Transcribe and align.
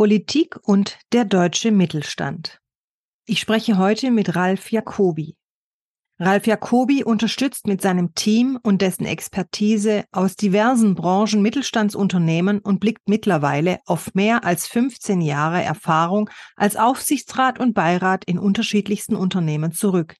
Politik 0.00 0.56
und 0.62 0.98
der 1.12 1.26
deutsche 1.26 1.70
Mittelstand. 1.70 2.58
Ich 3.26 3.38
spreche 3.38 3.76
heute 3.76 4.10
mit 4.10 4.34
Ralf 4.34 4.72
Jacobi. 4.72 5.36
Ralf 6.18 6.46
Jacobi 6.46 7.04
unterstützt 7.04 7.66
mit 7.66 7.82
seinem 7.82 8.14
Team 8.14 8.58
und 8.62 8.80
dessen 8.80 9.04
Expertise 9.04 10.06
aus 10.10 10.36
diversen 10.36 10.94
Branchen 10.94 11.42
Mittelstandsunternehmen 11.42 12.60
und 12.60 12.80
blickt 12.80 13.10
mittlerweile 13.10 13.80
auf 13.84 14.14
mehr 14.14 14.42
als 14.42 14.66
15 14.68 15.20
Jahre 15.20 15.62
Erfahrung 15.62 16.30
als 16.56 16.76
Aufsichtsrat 16.76 17.60
und 17.60 17.74
Beirat 17.74 18.24
in 18.24 18.38
unterschiedlichsten 18.38 19.16
Unternehmen 19.16 19.72
zurück. 19.72 20.16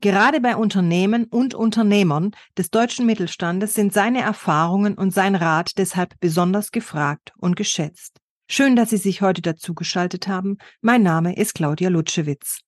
Gerade 0.00 0.40
bei 0.40 0.56
Unternehmen 0.56 1.24
und 1.24 1.54
Unternehmern 1.54 2.30
des 2.56 2.70
deutschen 2.70 3.04
Mittelstandes 3.04 3.74
sind 3.74 3.92
seine 3.92 4.22
Erfahrungen 4.22 4.94
und 4.94 5.12
sein 5.12 5.34
Rat 5.34 5.72
deshalb 5.76 6.18
besonders 6.20 6.70
gefragt 6.70 7.34
und 7.36 7.54
geschätzt. 7.54 8.19
Schön, 8.52 8.74
dass 8.74 8.90
Sie 8.90 8.96
sich 8.96 9.22
heute 9.22 9.42
dazu 9.42 9.74
geschaltet 9.74 10.26
haben. 10.26 10.58
Mein 10.80 11.04
Name 11.04 11.36
ist 11.36 11.54
Claudia 11.54 11.88
Lutschewitz. 11.88 12.58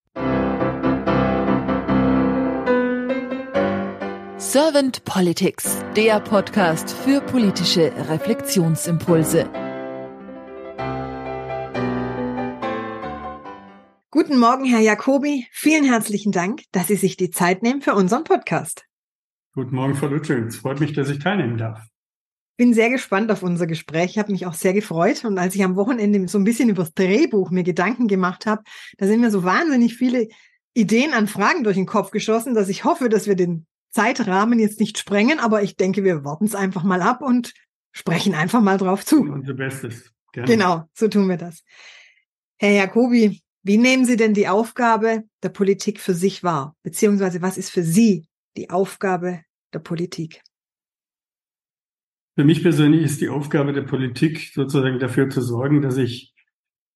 Servant 4.36 5.04
Politics, 5.04 5.84
der 5.96 6.20
Podcast 6.20 6.92
für 6.92 7.20
politische 7.20 7.92
Reflexionsimpulse. 8.08 9.50
Guten 14.12 14.38
Morgen, 14.38 14.64
Herr 14.64 14.78
Jacobi. 14.78 15.48
Vielen 15.50 15.84
herzlichen 15.84 16.30
Dank, 16.30 16.62
dass 16.70 16.86
Sie 16.86 16.94
sich 16.94 17.16
die 17.16 17.30
Zeit 17.30 17.64
nehmen 17.64 17.82
für 17.82 17.96
unseren 17.96 18.22
Podcast. 18.22 18.86
Guten 19.52 19.74
Morgen, 19.74 19.96
Frau 19.96 20.06
Lutschewitz. 20.06 20.54
Freut 20.54 20.78
mich, 20.78 20.92
dass 20.92 21.10
ich 21.10 21.18
teilnehmen 21.18 21.58
darf 21.58 21.91
bin 22.62 22.74
sehr 22.74 22.90
gespannt 22.90 23.28
auf 23.32 23.42
unser 23.42 23.66
Gespräch. 23.66 24.12
Ich 24.12 24.18
habe 24.18 24.30
mich 24.30 24.46
auch 24.46 24.54
sehr 24.54 24.72
gefreut. 24.72 25.24
Und 25.24 25.36
als 25.36 25.56
ich 25.56 25.64
am 25.64 25.74
Wochenende 25.74 26.28
so 26.28 26.38
ein 26.38 26.44
bisschen 26.44 26.68
über 26.68 26.84
das 26.84 26.94
Drehbuch 26.94 27.50
mir 27.50 27.64
Gedanken 27.64 28.06
gemacht 28.06 28.46
habe, 28.46 28.62
da 28.98 29.08
sind 29.08 29.20
mir 29.20 29.32
so 29.32 29.42
wahnsinnig 29.42 29.96
viele 29.96 30.28
Ideen 30.72 31.12
an 31.12 31.26
Fragen 31.26 31.64
durch 31.64 31.74
den 31.74 31.86
Kopf 31.86 32.12
geschossen, 32.12 32.54
dass 32.54 32.68
ich 32.68 32.84
hoffe, 32.84 33.08
dass 33.08 33.26
wir 33.26 33.34
den 33.34 33.66
Zeitrahmen 33.90 34.60
jetzt 34.60 34.78
nicht 34.78 34.96
sprengen. 34.96 35.40
Aber 35.40 35.64
ich 35.64 35.76
denke, 35.76 36.04
wir 36.04 36.24
warten 36.24 36.44
es 36.44 36.54
einfach 36.54 36.84
mal 36.84 37.02
ab 37.02 37.20
und 37.20 37.52
sprechen 37.90 38.32
einfach 38.32 38.60
mal 38.60 38.78
drauf 38.78 39.04
zu. 39.04 39.22
Unser 39.22 39.54
Bestes. 39.54 40.12
Gerne. 40.32 40.46
Genau, 40.46 40.84
so 40.94 41.08
tun 41.08 41.28
wir 41.28 41.38
das. 41.38 41.64
Herr 42.58 42.70
Jacobi, 42.70 43.42
wie 43.64 43.76
nehmen 43.76 44.04
Sie 44.04 44.16
denn 44.16 44.34
die 44.34 44.46
Aufgabe 44.46 45.24
der 45.42 45.48
Politik 45.48 45.98
für 45.98 46.14
sich 46.14 46.44
wahr? 46.44 46.76
Beziehungsweise 46.84 47.42
was 47.42 47.58
ist 47.58 47.70
für 47.70 47.82
Sie 47.82 48.28
die 48.56 48.70
Aufgabe 48.70 49.40
der 49.74 49.80
Politik? 49.80 50.42
Für 52.34 52.44
mich 52.44 52.62
persönlich 52.62 53.02
ist 53.02 53.20
die 53.20 53.28
Aufgabe 53.28 53.72
der 53.72 53.82
Politik 53.82 54.52
sozusagen 54.54 54.98
dafür 54.98 55.28
zu 55.28 55.42
sorgen, 55.42 55.82
dass 55.82 55.98
ich 55.98 56.34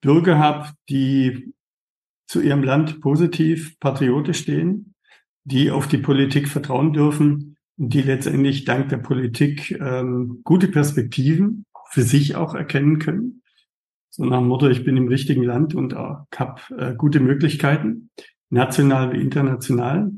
Bürger 0.01 0.39
habe, 0.39 0.71
die 0.89 1.53
zu 2.27 2.41
ihrem 2.41 2.63
Land 2.63 3.01
positiv, 3.01 3.79
patriotisch 3.79 4.41
stehen, 4.41 4.95
die 5.45 5.71
auf 5.71 5.89
die 5.89 5.99
Politik 5.99 6.49
vertrauen 6.49 6.93
dürfen 6.93 7.57
und 7.77 7.93
die 7.93 8.03
letztendlich 8.03 8.65
dank 8.65 8.89
der 8.89 8.99
Politik 8.99 9.71
ähm, 9.73 10.41
gute 10.43 10.69
Perspektiven 10.69 11.67
für 11.91 12.03
sich 12.03 12.35
auch 12.35 12.55
erkennen 12.55 12.99
können. 12.99 13.43
So 14.11 14.25
nach 14.25 14.39
dem 14.39 14.49
Motto, 14.49 14.69
ich 14.69 14.85
bin 14.85 14.97
im 14.97 15.09
richtigen 15.09 15.43
Land 15.43 15.75
und 15.75 15.93
äh, 15.93 15.97
habe 15.97 16.61
äh, 16.79 16.95
gute 16.97 17.21
Möglichkeiten, 17.21 18.11
national 18.49 19.13
wie 19.13 19.21
international. 19.21 20.11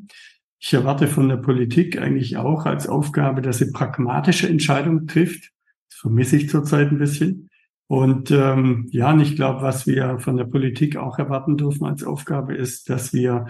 Ich 0.60 0.74
erwarte 0.74 1.06
von 1.06 1.28
der 1.28 1.36
Politik 1.36 2.00
eigentlich 2.00 2.36
auch 2.36 2.66
als 2.66 2.88
Aufgabe, 2.88 3.42
dass 3.42 3.58
sie 3.58 3.70
pragmatische 3.70 4.48
Entscheidungen 4.48 5.06
trifft. 5.06 5.52
Das 5.88 6.00
vermisse 6.00 6.36
ich 6.36 6.48
zurzeit 6.48 6.90
ein 6.90 6.98
bisschen. 6.98 7.48
Und 7.86 8.30
ähm, 8.30 8.86
ja, 8.90 9.12
und 9.12 9.20
ich 9.20 9.36
glaube, 9.36 9.62
was 9.62 9.86
wir 9.86 10.18
von 10.18 10.36
der 10.36 10.44
Politik 10.44 10.96
auch 10.96 11.18
erwarten 11.18 11.56
dürfen 11.56 11.86
als 11.86 12.04
Aufgabe 12.04 12.54
ist, 12.54 12.90
dass 12.90 13.14
wir 13.14 13.46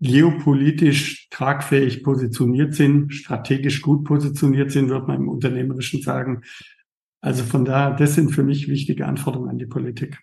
geopolitisch 0.00 1.28
tragfähig 1.30 2.02
positioniert 2.02 2.74
sind, 2.74 3.12
strategisch 3.12 3.82
gut 3.82 4.04
positioniert 4.04 4.72
sind, 4.72 4.88
wird 4.88 5.06
man 5.06 5.16
im 5.16 5.28
Unternehmerischen 5.28 6.02
sagen. 6.02 6.42
Also 7.20 7.44
von 7.44 7.64
daher, 7.64 7.94
das 7.94 8.14
sind 8.14 8.30
für 8.30 8.42
mich 8.42 8.68
wichtige 8.68 9.06
Anforderungen 9.06 9.50
an 9.50 9.58
die 9.58 9.66
Politik. 9.66 10.18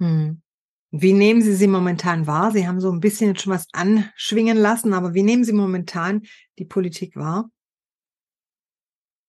Hm. 0.00 0.42
Wie 0.90 1.12
nehmen 1.12 1.42
Sie 1.42 1.54
sie 1.54 1.66
momentan 1.66 2.26
wahr? 2.26 2.50
Sie 2.50 2.66
haben 2.66 2.80
so 2.80 2.90
ein 2.90 3.00
bisschen 3.00 3.28
jetzt 3.28 3.42
schon 3.42 3.52
was 3.52 3.66
anschwingen 3.72 4.56
lassen, 4.56 4.94
aber 4.94 5.14
wie 5.14 5.22
nehmen 5.22 5.44
Sie 5.44 5.52
momentan 5.52 6.22
die 6.58 6.64
Politik 6.64 7.14
wahr? 7.16 7.50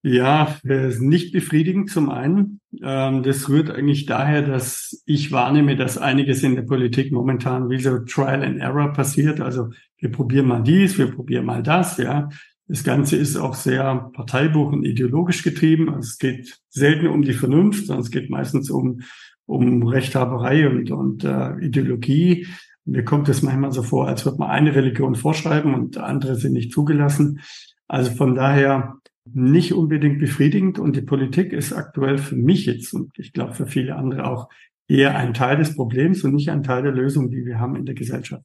Ja, 0.01 0.57
nicht 0.63 1.33
befriedigend 1.33 1.89
zum 1.89 2.09
einen. 2.09 2.61
Ähm, 2.81 3.21
das 3.21 3.49
rührt 3.49 3.69
eigentlich 3.69 4.05
daher, 4.05 4.41
dass 4.41 5.03
ich 5.05 5.33
wahrnehme, 5.33 5.75
dass 5.75 5.97
einiges 5.97 6.41
in 6.41 6.55
der 6.55 6.61
Politik 6.61 7.11
momentan 7.11 7.69
wie 7.69 7.81
so 7.81 7.99
Trial 7.99 8.43
and 8.43 8.61
Error 8.61 8.93
passiert. 8.93 9.41
Also 9.41 9.71
wir 9.97 10.09
probieren 10.09 10.47
mal 10.47 10.63
dies, 10.63 10.97
wir 10.97 11.11
probieren 11.11 11.45
mal 11.45 11.63
das, 11.63 11.97
ja. 11.97 12.29
Das 12.69 12.83
Ganze 12.83 13.17
ist 13.17 13.35
auch 13.35 13.55
sehr 13.55 14.11
Parteibuch 14.13 14.71
und 14.71 14.85
ideologisch 14.85 15.43
getrieben. 15.43 15.89
Also 15.89 16.07
es 16.07 16.17
geht 16.17 16.59
selten 16.69 17.07
um 17.07 17.23
die 17.23 17.33
Vernunft, 17.33 17.87
sondern 17.87 18.03
es 18.03 18.11
geht 18.11 18.29
meistens 18.29 18.69
um 18.69 19.01
um 19.49 19.87
Rechthaberei 19.87 20.69
und, 20.69 20.91
und 20.91 21.23
äh, 21.23 21.57
Ideologie. 21.59 22.47
Mir 22.85 23.03
kommt 23.03 23.29
es 23.29 23.41
manchmal 23.41 23.71
so 23.71 23.81
vor, 23.81 24.07
als 24.07 24.23
würde 24.25 24.37
man 24.37 24.51
eine 24.51 24.75
Religion 24.75 25.15
vorschreiben 25.15 25.73
und 25.73 25.97
andere 25.97 26.35
sind 26.35 26.53
nicht 26.53 26.71
zugelassen. 26.71 27.41
Also 27.87 28.11
von 28.11 28.35
daher 28.35 28.97
nicht 29.25 29.73
unbedingt 29.73 30.19
befriedigend 30.19 30.77
und 30.77 30.95
die 30.95 31.01
Politik 31.01 31.51
ist 31.51 31.73
aktuell 31.73 32.19
für 32.19 32.35
mich 32.35 32.67
jetzt 32.67 32.93
und 32.93 33.11
ich 33.17 33.33
glaube 33.33 33.53
für 33.53 33.65
viele 33.65 33.95
andere 33.95 34.25
auch 34.25 34.49
eher 34.87 35.15
ein 35.17 35.33
Teil 35.33 35.57
des 35.57 35.75
Problems 35.75 36.23
und 36.23 36.35
nicht 36.35 36.49
ein 36.49 36.63
Teil 36.63 36.83
der 36.83 36.91
Lösung, 36.91 37.29
die 37.29 37.45
wir 37.45 37.59
haben 37.59 37.75
in 37.75 37.85
der 37.85 37.95
Gesellschaft. 37.95 38.43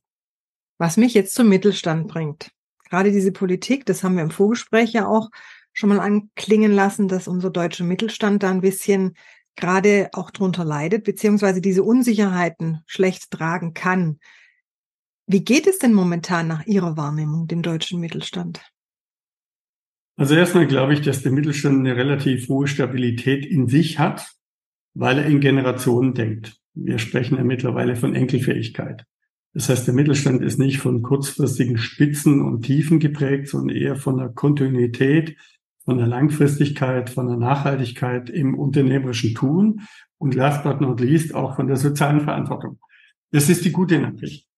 Was 0.79 0.97
mich 0.97 1.15
jetzt 1.15 1.35
zum 1.35 1.49
Mittelstand 1.49 2.09
bringt. 2.09 2.51
Gerade 2.89 3.13
diese 3.13 3.33
Politik, 3.33 3.87
das 3.87 4.03
haben 4.03 4.17
wir 4.17 4.23
im 4.23 4.31
Vorgespräch 4.31 4.93
ja 4.93 5.07
auch 5.07 5.31
schon 5.73 5.89
mal 5.91 6.01
anklingen 6.01 6.73
lassen, 6.73 7.09
dass 7.09 7.29
unser 7.29 7.51
deutscher 7.51 7.85
Mittelstand 7.85 8.43
da 8.43 8.51
ein 8.51 8.61
bisschen 8.61 9.15
gerade 9.57 10.11
auch 10.13 10.31
drunter 10.31 10.65
leidet, 10.65 11.05
beziehungsweise 11.05 11.61
diese 11.61 11.83
Unsicherheiten 11.83 12.81
schlecht 12.87 13.31
tragen 13.31 13.75
kann. 13.75 14.19
Wie 15.27 15.45
geht 15.45 15.67
es 15.67 15.79
denn 15.79 15.95
momentan 15.95 16.47
nach 16.49 16.67
Ihrer 16.67 16.97
Wahrnehmung 16.97 17.47
dem 17.47 17.63
deutschen 17.63 18.01
Mittelstand? 18.01 18.61
Also 20.17 20.35
erstmal 20.35 20.67
glaube 20.67 20.95
ich, 20.95 21.01
dass 21.01 21.23
der 21.23 21.33
Mittelstand 21.33 21.81
eine 21.81 21.97
relativ 21.97 22.49
hohe 22.49 22.69
Stabilität 22.69 23.45
in 23.45 23.69
sich 23.69 23.99
hat, 23.99 24.33
weil 24.95 25.19
er 25.19 25.27
in 25.27 25.41
Generationen 25.41 26.15
denkt. 26.15 26.57
Wir 26.75 26.99
sprechen 26.99 27.37
ja 27.37 27.45
mittlerweile 27.45 27.97
von 27.97 28.15
Enkelfähigkeit. 28.15 29.05
Das 29.55 29.69
heißt, 29.69 29.87
der 29.87 29.95
Mittelstand 29.95 30.43
ist 30.43 30.59
nicht 30.59 30.79
von 30.79 31.03
kurzfristigen 31.03 31.79
Spitzen 31.79 32.43
und 32.43 32.63
Tiefen 32.63 32.99
geprägt, 32.99 33.49
sondern 33.49 33.77
eher 33.77 33.97
von 33.97 34.19
der 34.19 34.29
Kontinuität, 34.29 35.37
von 35.85 35.99
der 35.99 36.07
Langfristigkeit, 36.07 37.11
von 37.11 37.29
der 37.29 37.37
Nachhaltigkeit 37.37 38.31
im 38.31 38.59
unternehmerischen 38.59 39.35
Tun 39.35 39.83
und 40.19 40.35
last 40.35 40.65
but 40.65 40.81
not 40.81 41.01
least 41.01 41.35
auch 41.35 41.57
von 41.57 41.67
der 41.67 41.77
sozialen 41.77 42.23
Verantwortung. 42.23 42.79
Das 43.33 43.49
ist 43.49 43.65
die 43.65 43.73
gute 43.73 43.99
Nachricht. 43.99 44.49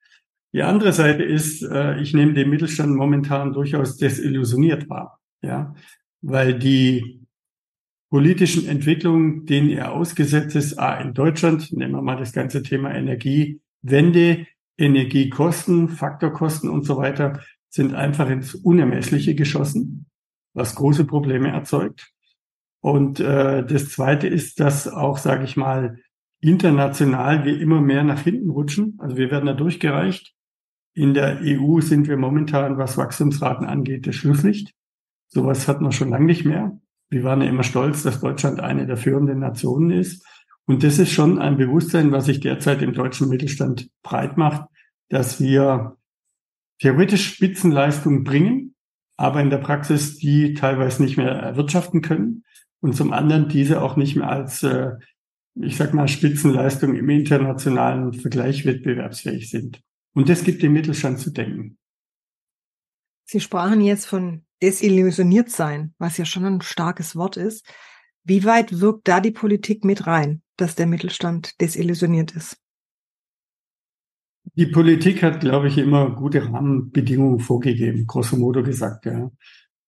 Die 0.53 0.63
andere 0.63 0.93
Seite 0.93 1.23
ist, 1.23 1.63
äh, 1.63 2.01
ich 2.01 2.15
nehme 2.15 2.33
den 2.33 2.49
Mittelstand 2.49 2.95
momentan 2.95 3.53
durchaus 3.53 3.97
desillusioniert 3.97 4.89
wahr, 4.89 5.21
ja, 5.43 5.75
weil 6.23 6.59
die 6.59 7.27
politischen 8.09 8.69
Entwicklungen, 8.69 9.47
denen 9.47 9.71
er 9.71 9.93
ausgesetzt 9.93 10.55
ist, 10.55 10.79
A, 10.79 11.01
in 11.01 11.13
Deutschland, 11.13 11.73
nehmen 11.73 11.95
wir 11.95 12.03
mal 12.03 12.17
das 12.17 12.33
ganze 12.33 12.63
Thema 12.63 12.95
Energiewende, 12.95 14.47
Energiekosten, 14.79 15.89
Faktorkosten 15.89 16.71
und 16.71 16.85
so 16.85 16.97
weiter, 16.97 17.41
sind 17.69 17.95
einfach 17.95 18.31
ins 18.31 18.55
Unermessliche 18.55 19.35
geschossen 19.35 20.06
was 20.57 20.75
große 20.75 21.05
Probleme 21.05 21.51
erzeugt. 21.51 22.13
Und 22.81 23.21
äh, 23.21 23.65
das 23.65 23.91
Zweite 23.91 24.27
ist, 24.27 24.59
dass 24.59 24.89
auch, 24.89 25.19
sage 25.19 25.45
ich 25.45 25.57
mal, 25.57 25.99
international 26.41 27.45
wir 27.45 27.61
immer 27.61 27.81
mehr 27.81 28.05
nach 28.05 28.21
hinten 28.21 28.51
rutschen. 28.51 28.97
Also 28.99 29.17
wir 29.17 29.31
werden 29.31 29.47
da 29.47 29.53
durchgereicht. 29.53 30.35
In 30.95 31.13
der 31.13 31.41
EU 31.43 31.81
sind 31.81 32.09
wir 32.09 32.17
momentan, 32.17 32.79
was 32.79 32.97
Wachstumsraten 32.97 33.67
angeht, 33.67 34.07
das 34.07 34.15
Schlusslicht. 34.15 34.73
Sowas 35.29 35.69
hat 35.69 35.81
man 35.81 35.93
schon 35.93 36.09
lange 36.09 36.25
nicht 36.25 36.47
mehr. 36.47 36.81
Wir 37.11 37.23
waren 37.23 37.43
ja 37.43 37.49
immer 37.49 37.63
stolz, 37.63 38.03
dass 38.03 38.21
Deutschland 38.21 38.61
eine 38.61 38.87
der 38.87 38.97
führenden 38.97 39.41
Nationen 39.41 39.91
ist. 39.91 40.25
Und 40.65 40.83
das 40.83 40.99
ist 40.99 41.13
schon 41.13 41.39
ein 41.39 41.59
Bewusstsein, 41.59 42.13
was 42.13 42.27
sich 42.27 42.41
derzeit 42.41 42.81
im 42.81 42.95
deutschen 42.95 43.29
Mittelstand 43.29 43.91
breit 44.03 44.39
macht, 44.39 44.69
dass 45.11 45.39
wir 45.39 45.97
theoretisch 46.81 47.35
Spitzenleistungen 47.35 48.25
bringen, 48.25 48.76
aber 49.17 49.41
in 49.41 49.51
der 49.51 49.59
Praxis 49.59 50.19
die 50.19 50.55
teilweise 50.55 51.03
nicht 51.03 51.17
mehr 51.17 51.31
erwirtschaften 51.31 52.03
können 52.03 52.45
und 52.81 52.95
zum 52.95 53.13
anderen 53.13 53.49
diese 53.49 53.83
auch 53.83 53.97
nicht 53.97 54.17
mehr 54.17 54.29
als, 54.29 54.63
äh, 54.63 54.93
ich 55.55 55.77
sag 55.77 55.95
mal, 55.95 56.09
Spitzenleistung 56.09 56.95
im 56.95 57.09
internationalen 57.09 58.13
Vergleich 58.13 58.65
wettbewerbsfähig 58.67 59.51
sind. 59.51 59.81
Und 60.15 60.29
das 60.29 60.45
gibt 60.45 60.63
dem 60.63 60.73
Mittelstand 60.73 61.19
zu 61.19 61.31
denken. 61.31 61.79
Sie 63.25 63.41
sprachen 63.41 63.81
jetzt 63.81 64.07
von 64.07 64.45
desillusioniert 64.63 65.51
sein, 65.51 65.95
was 65.99 66.17
ja 66.17 66.25
schon 66.25 66.45
ein 66.45 66.61
starkes 66.61 67.17
Wort 67.17 67.37
ist. 67.37 67.67
Wie 68.25 68.45
weit 68.45 68.81
wirkt 68.81 69.09
da 69.09 69.21
die 69.21 69.31
Politik 69.31 69.85
mit 69.85 70.07
rein, 70.07 70.43
dass 70.57 70.75
der 70.75 70.87
Mittelstand 70.87 71.61
desillusioniert 71.61 72.33
ist? 72.33 72.57
Die 74.55 74.67
Politik 74.67 75.23
hat, 75.23 75.41
glaube 75.41 75.69
ich, 75.69 75.79
immer 75.79 76.11
gute 76.11 76.45
Rahmenbedingungen 76.45 77.41
vorgegeben, 77.41 78.07
grosso 78.07 78.37
modo 78.37 78.63
gesagt, 78.63 79.07
ja. 79.07 79.31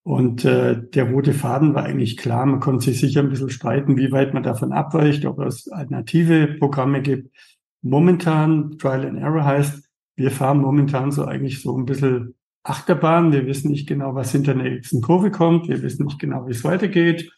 Und 0.02 0.44
äh, 0.46 0.80
der 0.94 1.10
rote 1.10 1.34
Faden 1.34 1.74
war 1.74 1.84
eigentlich 1.84 2.16
klar. 2.16 2.46
Man 2.46 2.60
konnte 2.60 2.86
sich 2.86 2.98
sicher 2.98 3.20
ein 3.20 3.28
bisschen 3.28 3.50
streiten, 3.50 3.98
wie 3.98 4.10
weit 4.10 4.32
man 4.32 4.42
davon 4.42 4.72
abweicht, 4.72 5.26
ob 5.26 5.38
es 5.40 5.68
alternative 5.68 6.56
Programme 6.58 7.02
gibt. 7.02 7.30
Momentan, 7.82 8.78
Trial 8.78 9.04
and 9.04 9.18
Error 9.18 9.44
heißt, 9.44 9.86
wir 10.16 10.30
fahren 10.30 10.60
momentan 10.60 11.12
so 11.12 11.26
eigentlich 11.26 11.60
so 11.60 11.76
ein 11.76 11.84
bisschen 11.84 12.34
Achterbahn. 12.62 13.32
Wir 13.32 13.46
wissen 13.46 13.70
nicht 13.70 13.86
genau, 13.86 14.14
was 14.14 14.32
hinter 14.32 14.54
der 14.54 14.64
nächsten 14.64 15.02
Kurve 15.02 15.30
kommt. 15.30 15.68
Wir 15.68 15.82
wissen 15.82 16.06
nicht 16.06 16.18
genau, 16.18 16.46
wie 16.46 16.52
es 16.52 16.64
weitergeht. 16.64 17.30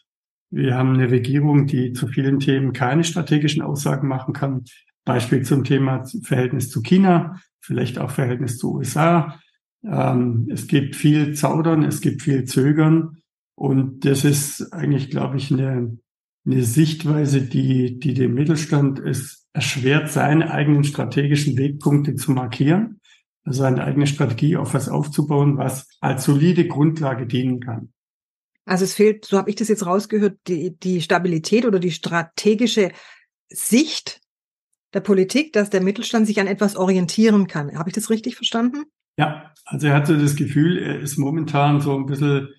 Wir 0.49 0.75
haben 0.75 0.93
eine 0.93 1.11
Regierung, 1.11 1.67
die 1.67 1.93
zu 1.93 2.07
vielen 2.07 2.39
Themen 2.39 2.73
keine 2.73 3.03
strategischen 3.03 3.61
Aussagen 3.61 4.07
machen 4.07 4.33
kann. 4.33 4.63
Beispiel 5.03 5.43
zum 5.43 5.63
Thema 5.63 6.05
Verhältnis 6.23 6.69
zu 6.69 6.81
China, 6.81 7.39
vielleicht 7.59 7.99
auch 7.99 8.11
Verhältnis 8.11 8.57
zu 8.57 8.75
USA. 8.75 9.39
Ähm, 9.83 10.47
es 10.51 10.67
gibt 10.67 10.95
viel 10.95 11.33
Zaudern, 11.33 11.83
es 11.83 12.01
gibt 12.01 12.21
viel 12.21 12.45
Zögern. 12.45 13.17
Und 13.55 14.05
das 14.05 14.25
ist 14.25 14.73
eigentlich, 14.73 15.09
glaube 15.09 15.37
ich, 15.37 15.51
eine, 15.51 15.97
eine 16.45 16.63
Sichtweise, 16.63 17.41
die, 17.41 17.99
die 17.99 18.13
dem 18.13 18.33
Mittelstand 18.33 18.99
es 18.99 19.47
erschwert, 19.53 20.09
seine 20.09 20.51
eigenen 20.51 20.83
strategischen 20.83 21.57
Wegpunkte 21.57 22.15
zu 22.15 22.31
markieren. 22.31 22.99
Also 23.43 23.63
eine 23.63 23.83
eigene 23.83 24.07
Strategie 24.07 24.55
auf 24.55 24.73
was 24.73 24.87
aufzubauen, 24.87 25.57
was 25.57 25.87
als 25.99 26.25
solide 26.25 26.67
Grundlage 26.67 27.25
dienen 27.25 27.59
kann. 27.59 27.91
Also 28.65 28.83
es 28.83 28.93
fehlt, 28.93 29.25
so 29.25 29.37
habe 29.37 29.49
ich 29.49 29.55
das 29.55 29.67
jetzt 29.67 29.85
rausgehört, 29.85 30.37
die, 30.47 30.77
die 30.77 31.01
Stabilität 31.01 31.65
oder 31.65 31.79
die 31.79 31.91
strategische 31.91 32.91
Sicht 33.49 34.20
der 34.93 34.99
Politik, 34.99 35.53
dass 35.53 35.69
der 35.69 35.81
Mittelstand 35.81 36.27
sich 36.27 36.39
an 36.39 36.47
etwas 36.47 36.75
orientieren 36.75 37.47
kann. 37.47 37.77
Habe 37.77 37.89
ich 37.89 37.95
das 37.95 38.09
richtig 38.09 38.35
verstanden? 38.35 38.83
Ja, 39.17 39.51
also 39.65 39.87
er 39.87 39.93
hatte 39.93 40.17
das 40.17 40.35
Gefühl, 40.35 40.77
er 40.77 40.99
ist 40.99 41.17
momentan 41.17 41.81
so 41.81 41.95
ein 41.95 42.05
bisschen 42.05 42.49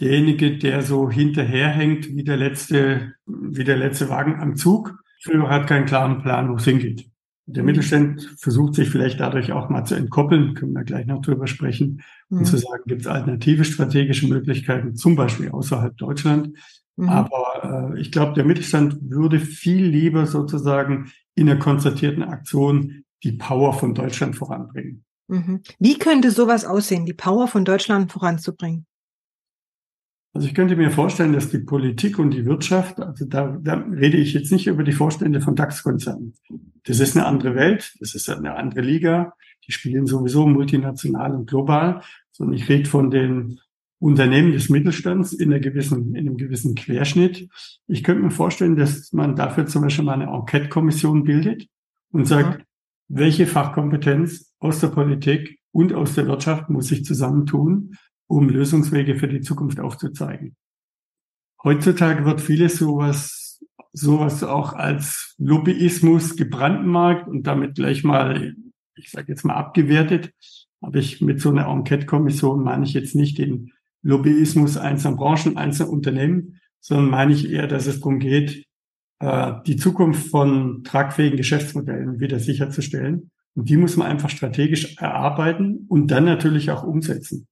derjenige, 0.00 0.58
der 0.58 0.82
so 0.82 1.10
hinterherhängt 1.10 2.08
wie 2.14 2.24
der 2.24 2.36
letzte, 2.36 3.14
wie 3.26 3.64
der 3.64 3.76
letzte 3.76 4.08
Wagen 4.08 4.40
am 4.40 4.56
Zug. 4.56 4.94
Früher 5.22 5.48
hat 5.48 5.66
keinen 5.66 5.86
klaren 5.86 6.22
Plan, 6.22 6.50
wo 6.50 6.56
es 6.56 6.64
hingeht. 6.64 7.08
Der 7.46 7.62
mhm. 7.62 7.68
Mittelstand 7.68 8.34
versucht 8.38 8.74
sich 8.74 8.90
vielleicht 8.90 9.20
dadurch 9.20 9.52
auch 9.52 9.68
mal 9.68 9.84
zu 9.84 9.94
entkoppeln, 9.94 10.54
können 10.54 10.72
wir 10.72 10.84
gleich 10.84 11.06
noch 11.06 11.22
drüber 11.22 11.46
sprechen, 11.46 12.02
mhm. 12.28 12.38
und 12.38 12.44
zu 12.44 12.56
sagen, 12.56 12.82
gibt 12.86 13.02
es 13.02 13.06
alternative 13.06 13.64
strategische 13.64 14.26
Möglichkeiten, 14.26 14.96
zum 14.96 15.16
Beispiel 15.16 15.50
außerhalb 15.50 15.96
Deutschland. 15.96 16.56
Mhm. 16.96 17.08
Aber 17.08 17.92
äh, 17.94 18.00
ich 18.00 18.10
glaube, 18.10 18.34
der 18.34 18.44
Mittelstand 18.44 18.98
würde 19.02 19.38
viel 19.38 19.86
lieber 19.86 20.26
sozusagen 20.26 21.12
in 21.36 21.48
einer 21.48 21.58
konzertierten 21.58 22.24
Aktion 22.24 23.04
die 23.22 23.32
Power 23.32 23.72
von 23.72 23.94
Deutschland 23.94 24.34
voranbringen. 24.34 25.04
Mhm. 25.28 25.62
Wie 25.78 25.98
könnte 25.98 26.30
sowas 26.30 26.64
aussehen, 26.64 27.06
die 27.06 27.14
Power 27.14 27.46
von 27.46 27.64
Deutschland 27.64 28.10
voranzubringen? 28.10 28.86
Also 30.32 30.48
ich 30.48 30.54
könnte 30.54 30.76
mir 30.76 30.90
vorstellen, 30.90 31.32
dass 31.32 31.50
die 31.50 31.60
Politik 31.60 32.18
und 32.18 32.30
die 32.30 32.44
Wirtschaft, 32.44 33.00
also 33.00 33.24
da, 33.24 33.56
da 33.58 33.74
rede 33.74 34.18
ich 34.18 34.34
jetzt 34.34 34.52
nicht 34.52 34.66
über 34.66 34.84
die 34.84 34.92
Vorstände 34.92 35.40
von 35.40 35.56
DAX-Konzernen. 35.56 36.34
Das 36.84 37.00
ist 37.00 37.16
eine 37.16 37.24
andere 37.24 37.54
Welt, 37.54 37.94
das 38.00 38.14
ist 38.14 38.28
eine 38.28 38.54
andere 38.54 38.82
Liga. 38.82 39.32
Die 39.66 39.72
spielen 39.72 40.06
sowieso 40.06 40.46
multinational 40.46 41.34
und 41.34 41.48
global, 41.48 42.02
sondern 42.32 42.54
ich 42.54 42.68
rede 42.68 42.88
von 42.88 43.10
den 43.10 43.60
Unternehmen 43.98 44.52
des 44.52 44.68
Mittelstands 44.68 45.32
in, 45.32 45.52
einer 45.52 45.60
gewissen, 45.60 46.14
in 46.14 46.26
einem 46.26 46.36
gewissen 46.36 46.74
Querschnitt. 46.74 47.48
Ich 47.86 48.04
könnte 48.04 48.22
mir 48.22 48.30
vorstellen, 48.30 48.76
dass 48.76 49.12
man 49.12 49.36
dafür 49.36 49.66
zum 49.66 49.82
Beispiel 49.82 50.04
mal 50.04 50.20
eine 50.20 50.32
Enquete-Kommission 50.32 51.24
bildet 51.24 51.66
und 52.10 52.26
sagt, 52.26 52.60
mhm. 52.60 52.64
welche 53.08 53.46
Fachkompetenz 53.46 54.52
aus 54.58 54.80
der 54.80 54.88
Politik 54.88 55.58
und 55.72 55.94
aus 55.94 56.14
der 56.14 56.26
Wirtschaft 56.26 56.68
muss 56.68 56.88
sich 56.88 57.04
zusammentun, 57.04 57.96
um 58.26 58.48
Lösungswege 58.48 59.16
für 59.16 59.28
die 59.28 59.40
Zukunft 59.40 59.80
aufzuzeigen. 59.80 60.56
Heutzutage 61.62 62.24
wird 62.24 62.40
vieles 62.40 62.76
sowas, 62.76 63.60
sowas 63.92 64.42
auch 64.44 64.74
als 64.74 65.34
Lobbyismus 65.38 66.36
gebrandmarkt 66.36 67.28
und 67.28 67.46
damit 67.46 67.76
gleich 67.76 68.04
mal, 68.04 68.54
ich 68.94 69.10
sage 69.10 69.32
jetzt 69.32 69.44
mal 69.44 69.54
abgewertet. 69.54 70.32
Aber 70.82 70.98
ich 70.98 71.22
mit 71.22 71.40
so 71.40 71.50
einer 71.50 71.66
Enquete-Kommission 71.66 72.62
meine 72.62 72.84
ich 72.84 72.92
jetzt 72.92 73.14
nicht 73.14 73.38
den 73.38 73.72
Lobbyismus 74.06 74.76
einzelner 74.76 75.16
Branchen, 75.16 75.56
einzelner 75.56 75.90
Unternehmen, 75.90 76.60
sondern 76.80 77.10
meine 77.10 77.32
ich 77.32 77.50
eher, 77.50 77.66
dass 77.66 77.86
es 77.86 77.98
darum 77.98 78.20
geht, 78.20 78.64
äh, 79.18 79.52
die 79.66 79.76
Zukunft 79.76 80.28
von 80.28 80.84
tragfähigen 80.84 81.36
Geschäftsmodellen 81.36 82.20
wieder 82.20 82.38
sicherzustellen. 82.38 83.30
Und 83.54 83.68
die 83.68 83.76
muss 83.76 83.96
man 83.96 84.06
einfach 84.06 84.30
strategisch 84.30 84.96
erarbeiten 84.98 85.86
und 85.88 86.10
dann 86.10 86.24
natürlich 86.24 86.70
auch 86.70 86.84
umsetzen. 86.84 87.48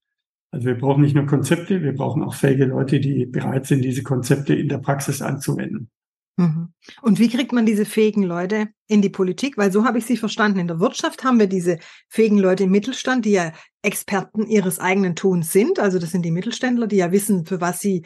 Also 0.53 0.67
wir 0.67 0.79
brauchen 0.79 1.03
nicht 1.03 1.17
nur 1.17 1.27
Konzepte, 1.27 1.83
wir 1.83 1.95
brauchen 1.95 2.23
auch 2.23 2.35
fähige 2.35 2.67
Leute, 2.67 3.01
die 3.01 3.27
bereit 3.27 3.67
sind, 3.67 3.83
diese 3.83 4.05
Konzepte 4.05 4.55
in 4.55 4.69
der 4.69 4.79
Praxis 4.79 5.23
anzuwenden. 5.23 5.91
Mhm. 6.37 6.69
Und 7.03 7.19
wie 7.19 7.29
kriegt 7.29 7.53
man 7.53 7.67
diese 7.67 7.85
fähigen 7.85 8.23
Leute 8.23 8.69
in 8.87 9.03
die 9.03 9.09
Politik? 9.09 9.57
Weil 9.57 9.73
so 9.73 9.85
habe 9.85 9.99
ich 9.99 10.07
sie 10.07 10.17
verstanden. 10.17 10.61
In 10.61 10.69
der 10.69 10.79
Wirtschaft 10.79 11.25
haben 11.25 11.41
wir 11.41 11.49
diese 11.49 11.79
fähigen 12.09 12.39
Leute 12.39 12.65
im 12.65 12.71
Mittelstand, 12.71 13.25
die 13.25 13.33
ja 13.33 13.53
Experten 13.85 14.47
ihres 14.47 14.79
eigenen 14.79 15.17
Tuns 15.17 15.53
sind. 15.53 15.79
Also 15.79 15.99
das 15.99 16.11
sind 16.11 16.23
die 16.23 16.31
Mittelständler, 16.31 16.87
die 16.87 16.97
ja 16.97 17.13
wissen, 17.13 17.47
für 17.47 17.61
was 17.61 17.81
sie 17.81 18.05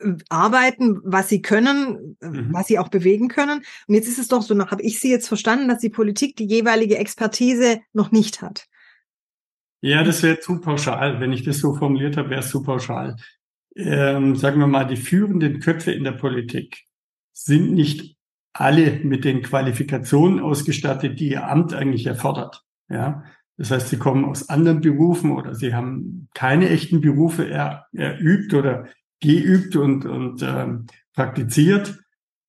äh, 0.00 0.12
arbeiten, 0.28 1.00
was 1.04 1.28
sie 1.28 1.42
können, 1.42 2.16
äh, 2.20 2.28
mhm. 2.28 2.52
was 2.52 2.66
sie 2.66 2.78
auch 2.78 2.88
bewegen 2.88 3.28
können. 3.28 3.62
Und 3.86 3.94
jetzt 3.94 4.08
ist 4.08 4.18
es 4.18 4.28
doch 4.28 4.42
so, 4.42 4.54
noch 4.54 4.70
habe 4.70 4.82
ich 4.82 5.00
sie 5.00 5.10
jetzt 5.10 5.28
verstanden, 5.28 5.68
dass 5.68 5.78
die 5.78 5.90
Politik 5.90 6.36
die 6.36 6.46
jeweilige 6.46 6.98
Expertise 6.98 7.80
noch 7.92 8.10
nicht 8.10 8.42
hat. 8.42 8.66
Ja, 9.80 10.02
das 10.02 10.22
wäre 10.22 10.40
zu 10.40 10.60
pauschal. 10.60 11.20
Wenn 11.20 11.32
ich 11.32 11.44
das 11.44 11.58
so 11.58 11.74
formuliert 11.74 12.16
habe, 12.16 12.30
wäre 12.30 12.40
es 12.40 12.48
zu 12.48 12.62
pauschal. 12.62 13.16
Ähm, 13.76 14.36
sagen 14.36 14.60
wir 14.60 14.66
mal, 14.66 14.84
die 14.84 14.96
führenden 14.96 15.60
Köpfe 15.60 15.92
in 15.92 16.04
der 16.04 16.12
Politik 16.12 16.84
sind 17.32 17.72
nicht 17.74 18.16
alle 18.54 19.00
mit 19.02 19.24
den 19.24 19.42
Qualifikationen 19.42 20.40
ausgestattet, 20.40 21.18
die 21.18 21.30
ihr 21.30 21.48
Amt 21.48 21.74
eigentlich 21.74 22.06
erfordert. 22.06 22.64
Ja, 22.88 23.24
das 23.56 23.70
heißt, 23.70 23.88
sie 23.88 23.98
kommen 23.98 24.24
aus 24.24 24.48
anderen 24.48 24.80
Berufen 24.80 25.30
oder 25.30 25.54
sie 25.54 25.74
haben 25.74 26.28
keine 26.34 26.68
echten 26.70 27.00
Berufe 27.00 27.48
er, 27.48 27.86
erübt 27.92 28.52
oder 28.52 28.86
geübt 29.20 29.76
und, 29.76 30.06
und 30.06 30.42
ähm, 30.42 30.86
praktiziert. 31.14 31.98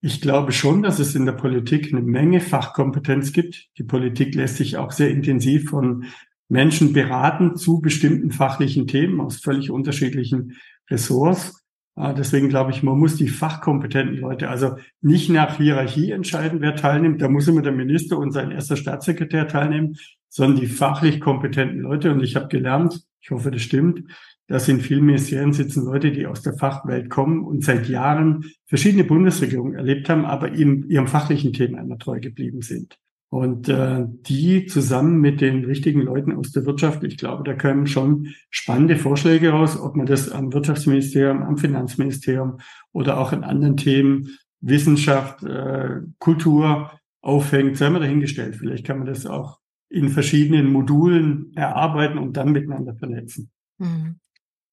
Ich 0.02 0.22
glaube 0.22 0.52
schon, 0.52 0.84
dass 0.84 1.00
es 1.00 1.16
in 1.16 1.26
der 1.26 1.34
Politik 1.34 1.92
eine 1.92 2.02
Menge 2.02 2.42
Fachkompetenz 2.42 3.34
gibt. 3.34 3.70
Die 3.78 3.84
Politik 3.84 4.36
lässt 4.36 4.58
sich 4.58 4.78
auch 4.78 4.92
sehr 4.92 5.10
intensiv 5.10 5.70
von 5.70 6.06
Menschen 6.48 6.94
beraten 6.94 7.56
zu 7.56 7.82
bestimmten 7.82 8.32
fachlichen 8.32 8.88
Themen 8.88 9.20
aus 9.20 9.38
völlig 9.38 9.72
unterschiedlichen 9.72 10.58
Ressorts. 10.90 11.64
Äh, 11.96 12.14
deswegen 12.14 12.50
glaube 12.50 12.72
ich, 12.72 12.84
man 12.84 13.00
muss 13.00 13.16
die 13.16 13.30
fachkompetenten 13.30 14.18
Leute, 14.18 14.50
also 14.50 14.76
nicht 15.02 15.30
nach 15.30 15.58
Hierarchie 15.58 16.12
entscheiden, 16.12 16.62
wer 16.62 16.76
teilnimmt. 16.76 17.22
Da 17.22 17.30
muss 17.30 17.48
immer 17.48 17.62
der 17.62 17.72
Minister 17.72 18.18
und 18.18 18.32
sein 18.32 18.52
erster 18.52 18.76
Staatssekretär 18.76 19.48
teilnehmen, 19.48 19.98
sondern 20.36 20.60
die 20.60 20.68
fachlich 20.68 21.22
kompetenten 21.22 21.80
Leute. 21.80 22.12
Und 22.12 22.22
ich 22.22 22.36
habe 22.36 22.50
gelernt, 22.50 23.02
ich 23.22 23.32
hoffe, 23.32 23.52
das 23.52 23.62
stimmt, 23.62 24.04
dass 24.48 24.68
in 24.68 24.82
vielen 24.82 25.06
Ministerien 25.06 25.54
sitzen 25.54 25.86
Leute, 25.86 26.12
die 26.12 26.28
aus 26.28 26.42
der 26.42 26.58
Fachwelt 26.58 27.10
kommen 27.10 27.46
und 27.46 27.64
seit 27.64 27.88
Jahren 27.88 28.44
verschiedene 28.66 29.06
Bundesregierungen 29.06 29.76
erlebt 29.76 30.10
haben, 30.10 30.26
aber 30.26 30.52
in 30.52 30.90
ihrem 30.90 31.08
fachlichen 31.08 31.54
Thema 31.54 31.80
immer 31.80 31.98
treu 31.98 32.20
geblieben 32.20 32.62
sind. 32.62 32.98
Und 33.30 33.70
äh, 33.70 34.04
die 34.08 34.66
zusammen 34.66 35.22
mit 35.22 35.40
den 35.40 35.64
richtigen 35.64 36.02
Leuten 36.02 36.34
aus 36.34 36.52
der 36.52 36.66
Wirtschaft, 36.66 37.06
ich 37.06 37.18
glaube, 37.18 37.46
da 37.46 37.54
können 37.54 37.88
schon 37.88 38.34
spannende 38.50 38.98
Vorschläge 38.98 39.52
raus, 39.52 39.80
ob 39.80 39.96
man 39.96 40.06
das 40.06 40.30
am 40.30 40.52
Wirtschaftsministerium, 40.52 41.44
am 41.44 41.58
Finanzministerium 41.58 42.58
oder 42.92 43.18
auch 43.20 43.32
in 43.32 43.46
anderen 43.46 43.78
Themen, 43.78 44.38
Wissenschaft, 44.60 45.44
äh, 45.44 46.02
Kultur 46.20 46.92
aufhängt, 47.22 47.78
sei 47.78 47.90
mal 47.90 48.00
dahingestellt. 48.00 48.58
Vielleicht 48.58 48.86
kann 48.86 48.98
man 48.98 49.08
das 49.08 49.26
auch 49.26 49.60
in 49.96 50.10
verschiedenen 50.10 50.74
Modulen 50.74 51.56
erarbeiten 51.56 52.18
und 52.18 52.36
dann 52.36 52.52
miteinander 52.52 52.96
vernetzen. 52.96 53.50
Mhm. 53.78 54.20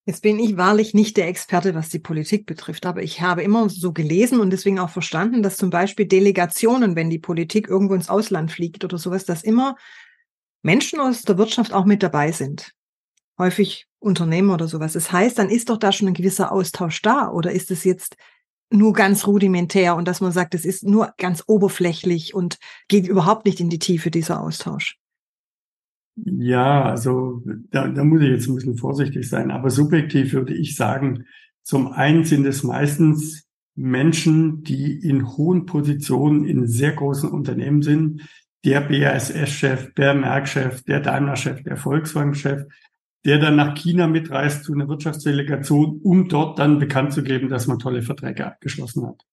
Jetzt 0.05 0.21
bin 0.21 0.37
ich 0.37 0.57
wahrlich 0.57 0.93
nicht 0.93 1.15
der 1.15 1.29
Experte, 1.29 1.75
was 1.75 1.87
die 1.87 1.99
Politik 1.99 2.45
betrifft, 2.45 2.85
aber 2.85 3.01
ich 3.01 3.21
habe 3.21 3.41
immer 3.41 3.69
so 3.69 3.93
gelesen 3.93 4.41
und 4.41 4.49
deswegen 4.49 4.79
auch 4.79 4.89
verstanden, 4.89 5.41
dass 5.41 5.55
zum 5.55 5.69
Beispiel 5.69 6.07
Delegationen, 6.07 6.97
wenn 6.97 7.09
die 7.09 7.19
Politik 7.19 7.69
irgendwo 7.69 7.93
ins 7.93 8.09
Ausland 8.09 8.51
fliegt 8.51 8.83
oder 8.83 8.97
sowas, 8.97 9.23
dass 9.23 9.43
immer 9.43 9.77
Menschen 10.61 10.99
aus 10.99 11.21
der 11.21 11.37
Wirtschaft 11.37 11.71
auch 11.71 11.85
mit 11.85 12.03
dabei 12.03 12.33
sind. 12.33 12.73
Häufig 13.39 13.87
Unternehmer 13.99 14.55
oder 14.55 14.67
sowas. 14.67 14.91
Das 14.91 15.13
heißt, 15.13 15.39
dann 15.39 15.49
ist 15.49 15.69
doch 15.69 15.77
da 15.77 15.93
schon 15.93 16.09
ein 16.09 16.13
gewisser 16.13 16.51
Austausch 16.51 17.01
da 17.01 17.29
oder 17.29 17.53
ist 17.53 17.71
es 17.71 17.85
jetzt 17.85 18.17
nur 18.69 18.91
ganz 18.91 19.25
rudimentär 19.25 19.95
und 19.95 20.05
dass 20.05 20.19
man 20.19 20.33
sagt, 20.33 20.53
es 20.53 20.65
ist 20.65 20.83
nur 20.83 21.13
ganz 21.17 21.45
oberflächlich 21.47 22.33
und 22.33 22.57
geht 22.89 23.07
überhaupt 23.07 23.45
nicht 23.45 23.61
in 23.61 23.69
die 23.69 23.79
Tiefe 23.79 24.11
dieser 24.11 24.41
Austausch? 24.41 24.97
Ja, 26.15 26.83
also 26.83 27.41
da, 27.71 27.87
da 27.87 28.03
muss 28.03 28.21
ich 28.21 28.29
jetzt 28.29 28.47
ein 28.47 28.55
bisschen 28.55 28.77
vorsichtig 28.77 29.27
sein. 29.27 29.51
Aber 29.51 29.69
subjektiv 29.69 30.33
würde 30.33 30.53
ich 30.53 30.75
sagen, 30.75 31.25
zum 31.63 31.91
einen 31.91 32.23
sind 32.23 32.45
es 32.45 32.63
meistens 32.63 33.47
Menschen, 33.75 34.63
die 34.63 34.93
in 34.93 35.27
hohen 35.35 35.65
Positionen 35.65 36.45
in 36.45 36.67
sehr 36.67 36.91
großen 36.91 37.29
Unternehmen 37.29 37.81
sind. 37.81 38.21
Der 38.63 38.81
BASF-Chef, 38.81 39.93
der 39.95 40.13
Merck-Chef, 40.13 40.83
der 40.83 40.99
Daimler-Chef, 40.99 41.63
der 41.63 41.77
Volkswagen-Chef, 41.77 42.65
der 43.25 43.39
dann 43.39 43.55
nach 43.55 43.73
China 43.75 44.07
mitreist 44.07 44.63
zu 44.63 44.73
einer 44.73 44.87
Wirtschaftsdelegation, 44.87 45.99
um 46.03 46.27
dort 46.27 46.59
dann 46.59 46.79
bekannt 46.79 47.13
zu 47.13 47.23
geben, 47.23 47.49
dass 47.49 47.67
man 47.67 47.79
tolle 47.79 48.03
Verträge 48.03 48.45
abgeschlossen 48.45 49.07
hat. 49.07 49.23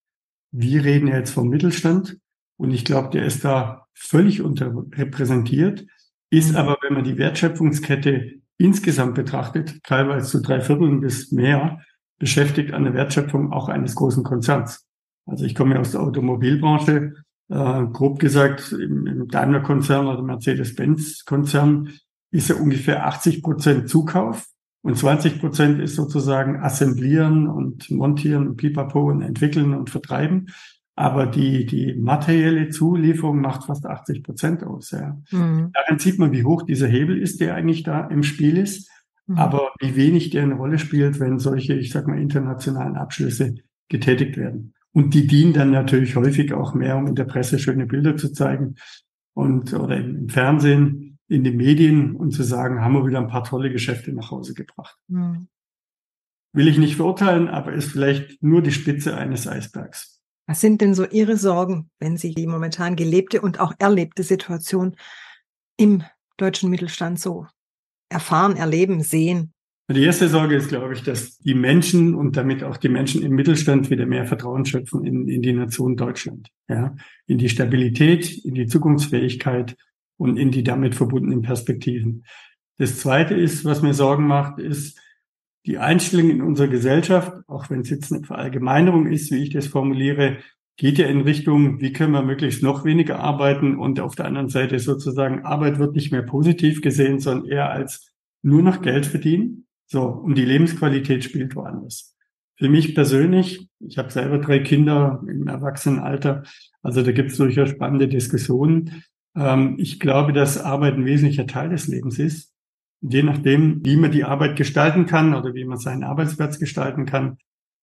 Wir 0.52 0.84
reden 0.84 1.08
jetzt 1.08 1.30
vom 1.30 1.48
Mittelstand 1.48 2.18
und 2.56 2.72
ich 2.72 2.84
glaube, 2.84 3.10
der 3.10 3.24
ist 3.24 3.44
da 3.44 3.86
völlig 3.94 4.42
unterrepräsentiert, 4.42 5.86
ist 6.30 6.54
aber, 6.54 6.78
wenn 6.82 6.94
man 6.94 7.04
die 7.04 7.18
Wertschöpfungskette 7.18 8.40
insgesamt 8.56 9.14
betrachtet, 9.14 9.82
teilweise 9.84 10.28
zu 10.28 10.42
drei 10.42 10.60
Vierteln 10.60 11.00
bis 11.00 11.32
mehr, 11.32 11.80
beschäftigt 12.18 12.72
an 12.72 12.84
der 12.84 12.94
Wertschöpfung 12.94 13.52
auch 13.52 13.68
eines 13.68 13.94
großen 13.94 14.22
Konzerns. 14.22 14.86
Also 15.26 15.44
ich 15.44 15.54
komme 15.54 15.74
ja 15.74 15.80
aus 15.80 15.92
der 15.92 16.02
Automobilbranche, 16.02 17.14
äh, 17.48 17.86
grob 17.92 18.18
gesagt 18.18 18.72
im, 18.72 19.06
im 19.06 19.28
Daimler-Konzern 19.28 20.06
oder 20.06 20.22
Mercedes-Benz-Konzern 20.22 21.90
ist 22.32 22.48
ja 22.48 22.56
ungefähr 22.56 23.06
80 23.06 23.42
Prozent 23.42 23.88
Zukauf 23.88 24.46
und 24.82 24.96
20 24.96 25.40
Prozent 25.40 25.80
ist 25.80 25.96
sozusagen 25.96 26.60
Assemblieren 26.60 27.48
und 27.48 27.90
Montieren 27.90 28.48
und 28.48 28.56
Pipapo 28.56 29.10
und 29.10 29.22
Entwickeln 29.22 29.74
und 29.74 29.90
Vertreiben. 29.90 30.48
Aber 31.00 31.24
die, 31.24 31.64
die 31.64 31.94
materielle 31.94 32.68
Zulieferung 32.68 33.40
macht 33.40 33.64
fast 33.64 33.86
80 33.86 34.22
Prozent 34.22 34.62
aus. 34.62 34.90
Ja. 34.90 35.16
Mhm. 35.30 35.70
Daran 35.72 35.98
sieht 35.98 36.18
man, 36.18 36.30
wie 36.30 36.44
hoch 36.44 36.62
dieser 36.62 36.88
Hebel 36.88 37.16
ist, 37.16 37.40
der 37.40 37.54
eigentlich 37.54 37.84
da 37.84 38.06
im 38.08 38.22
Spiel 38.22 38.58
ist. 38.58 38.90
Mhm. 39.26 39.38
Aber 39.38 39.70
wie 39.80 39.96
wenig 39.96 40.28
der 40.28 40.42
eine 40.42 40.56
Rolle 40.56 40.78
spielt, 40.78 41.18
wenn 41.18 41.38
solche, 41.38 41.72
ich 41.72 41.90
sag 41.90 42.06
mal, 42.06 42.20
internationalen 42.20 42.96
Abschlüsse 42.96 43.54
getätigt 43.88 44.36
werden. 44.36 44.74
Und 44.92 45.14
die 45.14 45.26
dienen 45.26 45.54
dann 45.54 45.70
natürlich 45.70 46.16
häufig 46.16 46.52
auch 46.52 46.74
mehr, 46.74 46.98
um 46.98 47.06
in 47.06 47.14
der 47.14 47.24
Presse 47.24 47.58
schöne 47.58 47.86
Bilder 47.86 48.18
zu 48.18 48.30
zeigen 48.30 48.74
und 49.32 49.72
oder 49.72 49.96
im 49.96 50.28
Fernsehen 50.28 51.18
in 51.28 51.44
den 51.44 51.56
Medien 51.56 52.14
und 52.14 52.32
zu 52.32 52.42
sagen, 52.42 52.82
haben 52.82 52.92
wir 52.92 53.06
wieder 53.06 53.20
ein 53.20 53.28
paar 53.28 53.44
tolle 53.44 53.72
Geschäfte 53.72 54.12
nach 54.12 54.30
Hause 54.30 54.52
gebracht. 54.52 54.98
Mhm. 55.08 55.48
Will 56.52 56.68
ich 56.68 56.76
nicht 56.76 56.96
verurteilen, 56.96 57.48
aber 57.48 57.72
ist 57.72 57.90
vielleicht 57.90 58.42
nur 58.42 58.60
die 58.60 58.72
Spitze 58.72 59.16
eines 59.16 59.48
Eisbergs. 59.48 60.19
Was 60.46 60.60
sind 60.60 60.80
denn 60.80 60.94
so 60.94 61.04
Ihre 61.06 61.36
Sorgen, 61.36 61.90
wenn 61.98 62.16
Sie 62.16 62.34
die 62.34 62.46
momentan 62.46 62.96
gelebte 62.96 63.40
und 63.40 63.60
auch 63.60 63.72
erlebte 63.78 64.22
Situation 64.22 64.96
im 65.76 66.02
deutschen 66.36 66.70
Mittelstand 66.70 67.20
so 67.20 67.46
erfahren, 68.08 68.56
erleben, 68.56 69.02
sehen? 69.02 69.52
Die 69.88 70.04
erste 70.04 70.28
Sorge 70.28 70.54
ist, 70.54 70.68
glaube 70.68 70.94
ich, 70.94 71.02
dass 71.02 71.38
die 71.38 71.54
Menschen 71.54 72.14
und 72.14 72.36
damit 72.36 72.62
auch 72.62 72.76
die 72.76 72.88
Menschen 72.88 73.22
im 73.22 73.32
Mittelstand 73.32 73.90
wieder 73.90 74.06
mehr 74.06 74.24
Vertrauen 74.24 74.64
schöpfen 74.64 75.04
in, 75.04 75.26
in 75.26 75.42
die 75.42 75.52
Nation 75.52 75.96
Deutschland, 75.96 76.48
ja, 76.68 76.94
in 77.26 77.38
die 77.38 77.48
Stabilität, 77.48 78.44
in 78.44 78.54
die 78.54 78.66
Zukunftsfähigkeit 78.66 79.76
und 80.16 80.36
in 80.36 80.52
die 80.52 80.62
damit 80.62 80.94
verbundenen 80.94 81.42
Perspektiven. 81.42 82.24
Das 82.78 82.98
Zweite 83.00 83.34
ist, 83.34 83.64
was 83.64 83.82
mir 83.82 83.92
Sorgen 83.92 84.28
macht, 84.28 84.60
ist 84.60 84.96
die 85.66 85.78
Einstellung 85.78 86.30
in 86.30 86.42
unserer 86.42 86.68
Gesellschaft, 86.68 87.32
auch 87.46 87.68
wenn 87.70 87.80
es 87.80 87.90
jetzt 87.90 88.12
eine 88.12 88.24
Verallgemeinerung 88.24 89.06
ist, 89.06 89.30
wie 89.30 89.42
ich 89.42 89.50
das 89.50 89.66
formuliere, 89.66 90.38
geht 90.76 90.96
ja 90.96 91.06
in 91.06 91.20
Richtung, 91.20 91.80
wie 91.80 91.92
können 91.92 92.12
wir 92.12 92.22
möglichst 92.22 92.62
noch 92.62 92.84
weniger 92.84 93.20
arbeiten 93.20 93.76
und 93.76 94.00
auf 94.00 94.14
der 94.14 94.24
anderen 94.24 94.48
Seite 94.48 94.78
sozusagen 94.78 95.44
Arbeit 95.44 95.78
wird 95.78 95.94
nicht 95.94 96.10
mehr 96.10 96.22
positiv 96.22 96.80
gesehen, 96.80 97.20
sondern 97.20 97.50
eher 97.50 97.70
als 97.70 98.10
nur 98.42 98.62
noch 98.62 98.80
Geld 98.80 99.04
verdienen. 99.04 99.66
So, 99.86 100.04
und 100.04 100.38
die 100.38 100.44
Lebensqualität 100.44 101.24
spielt 101.24 101.54
woanders. 101.54 102.16
Für 102.56 102.68
mich 102.68 102.94
persönlich, 102.94 103.68
ich 103.80 103.98
habe 103.98 104.10
selber 104.10 104.38
drei 104.38 104.60
Kinder 104.60 105.22
im 105.26 105.48
Erwachsenenalter, 105.48 106.44
also 106.82 107.02
da 107.02 107.12
gibt 107.12 107.32
es 107.32 107.36
durchaus 107.36 107.70
spannende 107.70 108.08
Diskussionen. 108.08 109.02
Ähm, 109.36 109.76
ich 109.78 110.00
glaube, 110.00 110.32
dass 110.32 110.58
Arbeit 110.58 110.94
ein 110.94 111.04
wesentlicher 111.04 111.46
Teil 111.46 111.70
des 111.70 111.88
Lebens 111.88 112.18
ist. 112.18 112.54
Je 113.02 113.22
nachdem, 113.22 113.84
wie 113.84 113.96
man 113.96 114.10
die 114.10 114.24
Arbeit 114.24 114.56
gestalten 114.56 115.06
kann 115.06 115.34
oder 115.34 115.54
wie 115.54 115.64
man 115.64 115.78
seinen 115.78 116.04
Arbeitsplatz 116.04 116.58
gestalten 116.58 117.06
kann. 117.06 117.38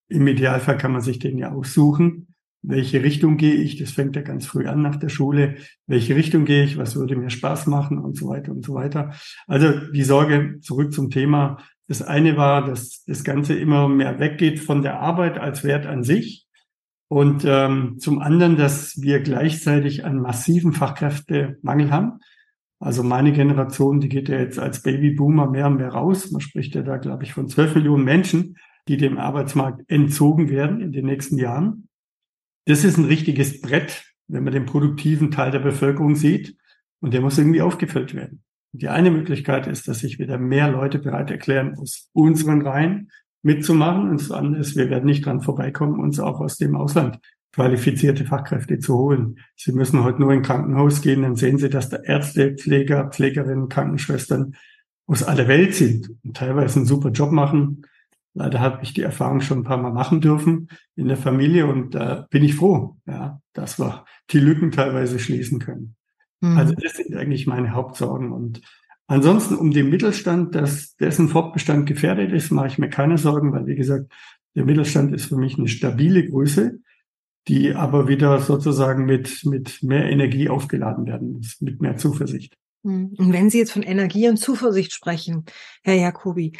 Im 0.09 0.27
Idealfall 0.27 0.77
kann 0.77 0.91
man 0.91 1.01
sich 1.01 1.19
den 1.19 1.37
ja 1.37 1.51
aussuchen. 1.51 2.35
Welche 2.61 3.03
Richtung 3.03 3.37
gehe 3.37 3.53
ich? 3.53 3.77
Das 3.77 3.91
fängt 3.91 4.15
ja 4.15 4.21
ganz 4.21 4.45
früh 4.45 4.67
an 4.67 4.81
nach 4.81 4.95
der 4.95 5.09
Schule. 5.09 5.55
Welche 5.85 6.15
Richtung 6.15 6.45
gehe 6.45 6.63
ich? 6.63 6.77
Was 6.77 6.95
würde 6.95 7.15
mir 7.15 7.29
Spaß 7.29 7.67
machen? 7.67 7.97
Und 7.97 8.17
so 8.17 8.27
weiter 8.27 8.51
und 8.51 8.65
so 8.65 8.73
weiter. 8.73 9.13
Also 9.47 9.71
die 9.91 10.03
Sorge 10.03 10.59
zurück 10.61 10.93
zum 10.93 11.09
Thema. 11.09 11.57
Das 11.87 12.01
eine 12.01 12.35
war, 12.37 12.65
dass 12.65 13.03
das 13.05 13.23
Ganze 13.23 13.53
immer 13.53 13.87
mehr 13.87 14.19
weggeht 14.19 14.59
von 14.59 14.81
der 14.81 14.99
Arbeit 14.99 15.37
als 15.37 15.63
Wert 15.63 15.85
an 15.85 16.03
sich 16.03 16.47
und 17.09 17.45
ähm, 17.45 17.97
zum 17.99 18.19
anderen, 18.19 18.57
dass 18.57 19.01
wir 19.01 19.21
gleichzeitig 19.21 20.03
einen 20.03 20.19
massiven 20.19 20.73
Fachkräftemangel 20.73 21.91
haben. 21.91 22.19
Also 22.79 23.03
meine 23.03 23.31
Generation, 23.31 23.99
die 23.99 24.09
geht 24.09 24.29
ja 24.29 24.39
jetzt 24.39 24.59
als 24.59 24.83
Babyboomer 24.83 25.49
mehr 25.49 25.67
und 25.67 25.77
mehr 25.77 25.89
raus. 25.89 26.31
Man 26.31 26.41
spricht 26.41 26.75
ja 26.75 26.83
da, 26.83 26.97
glaube 26.97 27.23
ich, 27.23 27.33
von 27.33 27.47
12 27.47 27.75
Millionen 27.75 28.03
Menschen, 28.03 28.57
die 28.87 28.97
dem 28.97 29.17
Arbeitsmarkt 29.17 29.89
entzogen 29.89 30.49
werden 30.49 30.81
in 30.81 30.91
den 30.91 31.05
nächsten 31.05 31.37
Jahren. 31.37 31.89
Das 32.65 32.83
ist 32.83 32.97
ein 32.97 33.05
richtiges 33.05 33.61
Brett, 33.61 34.05
wenn 34.27 34.43
man 34.43 34.53
den 34.53 34.65
produktiven 34.65 35.31
Teil 35.31 35.51
der 35.51 35.59
Bevölkerung 35.59 36.15
sieht. 36.15 36.55
Und 36.99 37.13
der 37.13 37.21
muss 37.21 37.37
irgendwie 37.37 37.61
aufgefüllt 37.61 38.13
werden. 38.13 38.43
Die 38.73 38.89
eine 38.89 39.11
Möglichkeit 39.11 39.65
ist, 39.67 39.87
dass 39.87 39.99
sich 39.99 40.19
wieder 40.19 40.37
mehr 40.37 40.69
Leute 40.69 40.99
bereit 40.99 41.31
erklären, 41.31 41.75
aus 41.77 42.09
unseren 42.13 42.61
Reihen 42.61 43.09
mitzumachen. 43.41 44.09
Und 44.09 44.21
das 44.21 44.31
andere 44.31 44.61
ist, 44.61 44.75
wir 44.75 44.89
werden 44.89 45.05
nicht 45.05 45.25
dran 45.25 45.41
vorbeikommen, 45.41 45.99
uns 45.99 46.19
auch 46.19 46.39
aus 46.39 46.57
dem 46.57 46.75
Ausland 46.75 47.19
qualifizierte 47.53 48.25
Fachkräfte 48.25 48.79
zu 48.79 48.97
holen. 48.97 49.39
Sie 49.55 49.71
müssen 49.71 50.03
heute 50.03 50.21
nur 50.21 50.33
in 50.33 50.41
Krankenhaus 50.41 51.01
gehen, 51.01 51.23
dann 51.23 51.35
sehen 51.35 51.57
Sie, 51.57 51.69
dass 51.69 51.89
da 51.89 51.97
Ärzte, 51.97 52.55
Pfleger, 52.55 53.09
Pflegerinnen, 53.09 53.69
Krankenschwestern 53.69 54.55
aus 55.07 55.23
aller 55.23 55.47
Welt 55.47 55.73
sind 55.73 56.09
und 56.23 56.37
teilweise 56.37 56.77
einen 56.77 56.85
super 56.85 57.09
Job 57.09 57.31
machen. 57.31 57.83
Leider 58.33 58.59
habe 58.59 58.83
ich 58.83 58.93
die 58.93 59.01
Erfahrung 59.01 59.41
schon 59.41 59.59
ein 59.59 59.63
paar 59.63 59.77
Mal 59.77 59.91
machen 59.91 60.21
dürfen 60.21 60.67
in 60.95 61.07
der 61.07 61.17
Familie 61.17 61.65
und 61.65 61.95
da 61.95 62.19
äh, 62.19 62.23
bin 62.29 62.43
ich 62.43 62.55
froh, 62.55 62.97
ja, 63.07 63.41
dass 63.53 63.79
wir 63.79 64.05
die 64.29 64.39
Lücken 64.39 64.71
teilweise 64.71 65.17
schließen 65.17 65.59
können. 65.59 65.95
Mhm. 66.41 66.57
Also 66.57 66.73
das 66.73 66.93
sind 66.93 67.15
eigentlich 67.15 67.47
meine 67.47 67.71
Hauptsorgen 67.71 68.31
und 68.31 68.61
Ansonsten 69.09 69.55
um 69.55 69.71
den 69.71 69.89
Mittelstand, 69.89 70.53
dass 70.53 70.97
dessen 70.97 71.29
Fortbestand 71.29 71.85
gefährdet 71.85 72.33
ist, 72.33 72.51
mache 72.51 72.67
ich 72.67 72.77
mir 72.77 72.89
keine 72.89 73.17
Sorgen, 73.17 73.53
weil 73.53 73.65
wie 73.65 73.75
gesagt, 73.75 74.11
der 74.53 74.65
Mittelstand 74.65 75.13
ist 75.13 75.27
für 75.27 75.37
mich 75.37 75.57
eine 75.57 75.69
stabile 75.69 76.27
Größe, 76.27 76.79
die 77.47 77.73
aber 77.73 78.07
wieder 78.07 78.39
sozusagen 78.39 79.05
mit, 79.05 79.43
mit 79.45 79.81
mehr 79.83 80.09
Energie 80.09 80.49
aufgeladen 80.49 81.05
werden 81.05 81.33
muss, 81.33 81.61
mit 81.61 81.81
mehr 81.81 81.97
Zuversicht. 81.97 82.55
Hm. 82.83 83.13
Und 83.17 83.33
wenn 83.33 83.49
Sie 83.49 83.59
jetzt 83.59 83.71
von 83.71 83.83
Energie 83.83 84.29
und 84.29 84.37
Zuversicht 84.37 84.93
sprechen, 84.93 85.45
Herr 85.83 85.95
Jacobi, 85.95 86.53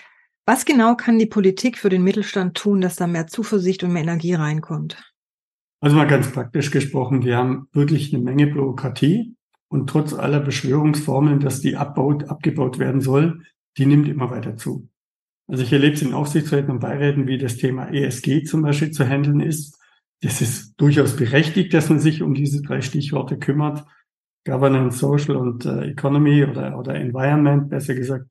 was 0.45 0.65
genau 0.65 0.95
kann 0.95 1.19
die 1.19 1.25
Politik 1.25 1.77
für 1.77 1.89
den 1.89 2.03
Mittelstand 2.03 2.55
tun, 2.55 2.79
dass 2.79 2.95
da 2.95 3.05
mehr 3.05 3.27
Zuversicht 3.27 3.83
und 3.83 3.91
mehr 3.91 4.03
Energie 4.03 4.33
reinkommt? 4.33 5.13
Also 5.81 5.95
mal 5.95 6.07
ganz 6.07 6.31
praktisch 6.31 6.71
gesprochen, 6.71 7.23
wir 7.23 7.37
haben 7.37 7.67
wirklich 7.73 8.13
eine 8.13 8.23
Menge 8.23 8.47
Bürokratie. 8.47 9.35
Und 9.69 9.89
trotz 9.89 10.13
aller 10.13 10.39
Beschwörungsformeln, 10.39 11.41
dass 11.41 11.59
die 11.59 11.75
abbaut, 11.75 12.29
abgebaut 12.29 12.79
werden 12.79 13.01
soll, 13.01 13.43
die 13.77 13.85
nimmt 13.85 14.07
immer 14.07 14.31
weiter 14.31 14.55
zu. 14.55 14.87
Also 15.47 15.63
ich 15.63 15.73
erlebe 15.73 15.95
es 15.95 16.01
in 16.01 16.13
Aufsichtsräten 16.13 16.71
und 16.71 16.79
Beiräten, 16.79 17.27
wie 17.27 17.37
das 17.37 17.57
Thema 17.57 17.93
ESG 17.93 18.43
zum 18.43 18.61
Beispiel 18.61 18.91
zu 18.91 19.05
handeln 19.05 19.41
ist. 19.41 19.76
Das 20.21 20.41
ist 20.41 20.73
durchaus 20.77 21.15
berechtigt, 21.15 21.73
dass 21.73 21.89
man 21.89 21.99
sich 21.99 22.21
um 22.21 22.33
diese 22.33 22.61
drei 22.61 22.81
Stichworte 22.81 23.37
kümmert. 23.37 23.85
Governance, 24.45 24.99
Social 24.99 25.35
und 25.35 25.65
äh, 25.65 25.89
Economy 25.89 26.45
oder, 26.45 26.77
oder 26.79 26.95
Environment, 26.95 27.69
besser 27.69 27.95
gesagt. 27.95 28.27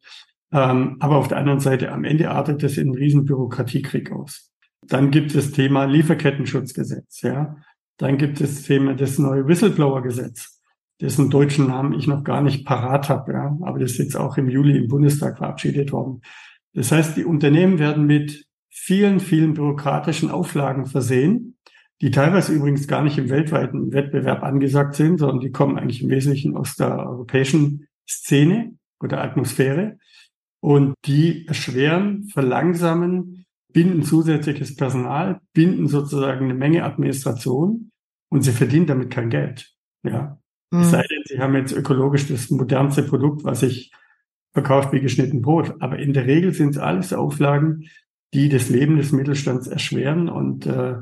Ähm, 0.52 0.96
aber 1.00 1.16
auf 1.16 1.28
der 1.28 1.38
anderen 1.38 1.60
Seite, 1.60 1.92
am 1.92 2.04
Ende 2.04 2.30
artet 2.30 2.62
das 2.62 2.78
in 2.78 2.88
einen 2.88 2.96
riesen 2.96 3.24
Bürokratiekrieg 3.24 4.12
aus. 4.12 4.50
Dann 4.82 5.10
gibt 5.10 5.34
es 5.34 5.52
Thema 5.52 5.84
Lieferkettenschutzgesetz, 5.84 7.22
ja. 7.22 7.56
Dann 7.98 8.18
gibt 8.18 8.40
es 8.40 8.54
das 8.54 8.62
Thema 8.64 8.94
das 8.94 9.18
neue 9.18 9.46
Whistleblower-Gesetz 9.46 10.56
dessen 11.00 11.30
deutschen 11.30 11.66
Namen 11.66 11.92
ich 11.92 12.06
noch 12.06 12.24
gar 12.24 12.40
nicht 12.40 12.64
parat 12.64 13.08
habe. 13.08 13.32
Ja. 13.32 13.56
Aber 13.62 13.78
das 13.78 13.92
ist 13.92 13.98
jetzt 13.98 14.16
auch 14.16 14.36
im 14.36 14.48
Juli 14.48 14.76
im 14.76 14.88
Bundestag 14.88 15.38
verabschiedet 15.38 15.92
worden. 15.92 16.22
Das 16.72 16.92
heißt, 16.92 17.16
die 17.16 17.24
Unternehmen 17.24 17.78
werden 17.78 18.06
mit 18.06 18.46
vielen, 18.70 19.20
vielen 19.20 19.54
bürokratischen 19.54 20.30
Auflagen 20.30 20.86
versehen, 20.86 21.55
die 22.02 22.10
teilweise 22.10 22.52
übrigens 22.52 22.86
gar 22.88 23.02
nicht 23.02 23.18
im 23.18 23.30
weltweiten 23.30 23.92
Wettbewerb 23.92 24.42
angesagt 24.42 24.94
sind, 24.94 25.18
sondern 25.18 25.40
die 25.40 25.50
kommen 25.50 25.78
eigentlich 25.78 26.02
im 26.02 26.10
Wesentlichen 26.10 26.56
aus 26.56 26.76
der 26.76 26.98
europäischen 26.98 27.88
Szene 28.08 28.74
oder 29.00 29.22
Atmosphäre. 29.22 29.98
Und 30.60 30.94
die 31.04 31.46
erschweren, 31.46 32.24
verlangsamen, 32.24 33.46
binden 33.72 34.02
zusätzliches 34.02 34.74
Personal, 34.76 35.40
binden 35.52 35.86
sozusagen 35.86 36.44
eine 36.44 36.54
Menge 36.54 36.84
Administration 36.84 37.90
und 38.30 38.42
sie 38.42 38.52
verdienen 38.52 38.86
damit 38.86 39.10
kein 39.10 39.30
Geld. 39.30 39.72
Ja. 40.02 40.38
Mhm. 40.70 40.80
Es 40.80 40.90
sei 40.90 41.02
denn, 41.02 41.22
Sie 41.26 41.38
haben 41.38 41.54
jetzt 41.54 41.72
ökologisch 41.72 42.28
das 42.28 42.50
modernste 42.50 43.02
Produkt, 43.02 43.44
was 43.44 43.60
sich 43.60 43.92
verkauft 44.52 44.92
wie 44.92 45.00
geschnitten 45.00 45.42
Brot. 45.42 45.74
Aber 45.80 45.98
in 45.98 46.12
der 46.12 46.26
Regel 46.26 46.52
sind 46.52 46.70
es 46.70 46.78
alles 46.78 47.12
Auflagen, 47.12 47.88
die 48.32 48.48
das 48.48 48.68
Leben 48.68 48.96
des 48.96 49.12
Mittelstands 49.12 49.66
erschweren. 49.66 50.28
Und 50.28 50.66
äh, 50.66 50.96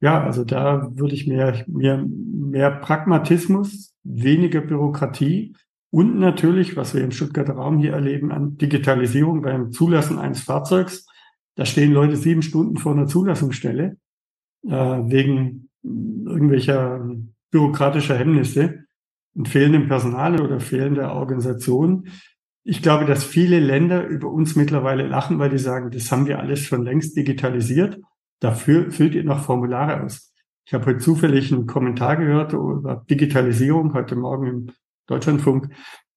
Ja, 0.00 0.24
also 0.24 0.44
da 0.44 0.90
würde 0.94 1.14
ich 1.14 1.26
mehr, 1.26 1.64
mehr, 1.66 2.04
mehr 2.06 2.70
Pragmatismus, 2.70 3.94
weniger 4.02 4.62
Bürokratie 4.62 5.54
und 5.90 6.18
natürlich, 6.18 6.76
was 6.76 6.94
wir 6.94 7.02
im 7.02 7.10
Stuttgarter 7.10 7.54
Raum 7.54 7.78
hier 7.78 7.92
erleben, 7.92 8.30
an 8.32 8.56
Digitalisierung 8.56 9.42
beim 9.42 9.72
Zulassen 9.72 10.18
eines 10.18 10.40
Fahrzeugs. 10.40 11.06
Da 11.56 11.66
stehen 11.66 11.92
Leute 11.92 12.16
sieben 12.16 12.42
Stunden 12.42 12.76
vor 12.76 12.92
einer 12.92 13.06
Zulassungsstelle 13.06 13.96
äh, 14.66 14.70
wegen 14.70 15.68
irgendwelcher 15.82 17.06
bürokratischer 17.50 18.16
Hemmnisse 18.16 18.84
und 19.34 19.48
fehlendem 19.48 19.88
Personal 19.88 20.40
oder 20.40 20.60
fehlender 20.60 21.14
Organisation. 21.14 22.08
Ich 22.62 22.82
glaube, 22.82 23.04
dass 23.04 23.24
viele 23.24 23.58
Länder 23.58 24.06
über 24.06 24.30
uns 24.30 24.54
mittlerweile 24.54 25.06
lachen, 25.06 25.38
weil 25.38 25.50
die 25.50 25.58
sagen, 25.58 25.90
das 25.90 26.12
haben 26.12 26.26
wir 26.26 26.38
alles 26.38 26.60
schon 26.60 26.84
längst 26.84 27.16
digitalisiert. 27.16 28.00
Dafür 28.40 28.90
füllt 28.90 29.14
ihr 29.14 29.24
noch 29.24 29.44
Formulare 29.44 30.02
aus. 30.02 30.32
Ich 30.66 30.74
habe 30.74 30.86
heute 30.86 30.98
zufällig 30.98 31.52
einen 31.52 31.66
Kommentar 31.66 32.16
gehört 32.16 32.52
über 32.52 33.04
Digitalisierung 33.08 33.92
heute 33.92 34.16
Morgen 34.16 34.46
im 34.46 34.70
Deutschlandfunk. 35.06 35.68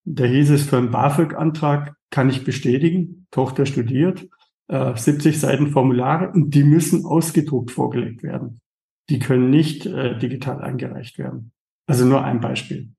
Da 0.06 0.26
hieß 0.26 0.52
es 0.52 0.64
für 0.64 0.78
einen 0.78 0.92
BAföG-Antrag 0.92 1.96
kann 2.10 2.30
ich 2.30 2.44
bestätigen. 2.44 3.26
Tochter 3.32 3.66
studiert, 3.66 4.28
äh, 4.68 4.96
70 4.96 5.40
Seiten 5.40 5.72
Formulare 5.72 6.32
und 6.32 6.52
die 6.54 6.64
müssen 6.64 7.06
ausgedruckt 7.06 7.72
vorgelegt 7.72 8.22
werden. 8.22 8.62
Die 9.10 9.20
können 9.20 9.50
nicht 9.50 9.86
äh, 9.86 10.18
digital 10.18 10.62
eingereicht 10.62 11.18
werden. 11.18 11.52
Also 11.88 12.06
nur 12.06 12.24
ein 12.24 12.40
Beispiel. 12.40 12.92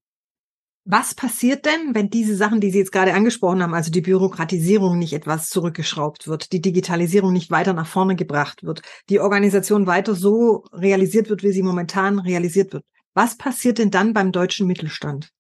Was 0.87 1.15
passiert 1.15 1.65
denn, 1.65 1.95
wenn 1.95 2.11
diese 2.11 2.37
Sachen, 2.37 2.61
die 2.61 2.71
Sie 2.71 2.79
jetzt 2.79 2.93
gerade 2.93 3.15
angesprochen 3.15 3.63
haben, 3.63 3.73
also 3.73 3.91
die 3.91 4.03
Bürokratisierung 4.03 4.99
nicht 4.99 5.15
etwas 5.15 5.49
zurückgeschraubt 5.49 6.29
wird, 6.29 6.53
die 6.53 6.61
Digitalisierung 6.61 7.33
nicht 7.33 7.51
weiter 7.51 7.73
nach 7.73 7.87
vorne 7.87 8.17
gebracht 8.17 8.65
wird, 8.65 8.83
die 9.09 9.19
Organisation 9.19 9.87
weiter 9.87 10.15
so 10.15 10.67
realisiert 10.73 11.31
wird, 11.31 11.43
wie 11.43 11.53
sie 11.53 11.63
momentan 11.63 12.19
realisiert 12.19 12.75
wird? 12.75 12.85
Was 13.15 13.39
passiert 13.39 13.79
denn 13.79 13.91
dann 13.91 14.13
beim 14.13 14.31
deutschen 14.31 14.67
Mittelstand? 14.67 15.31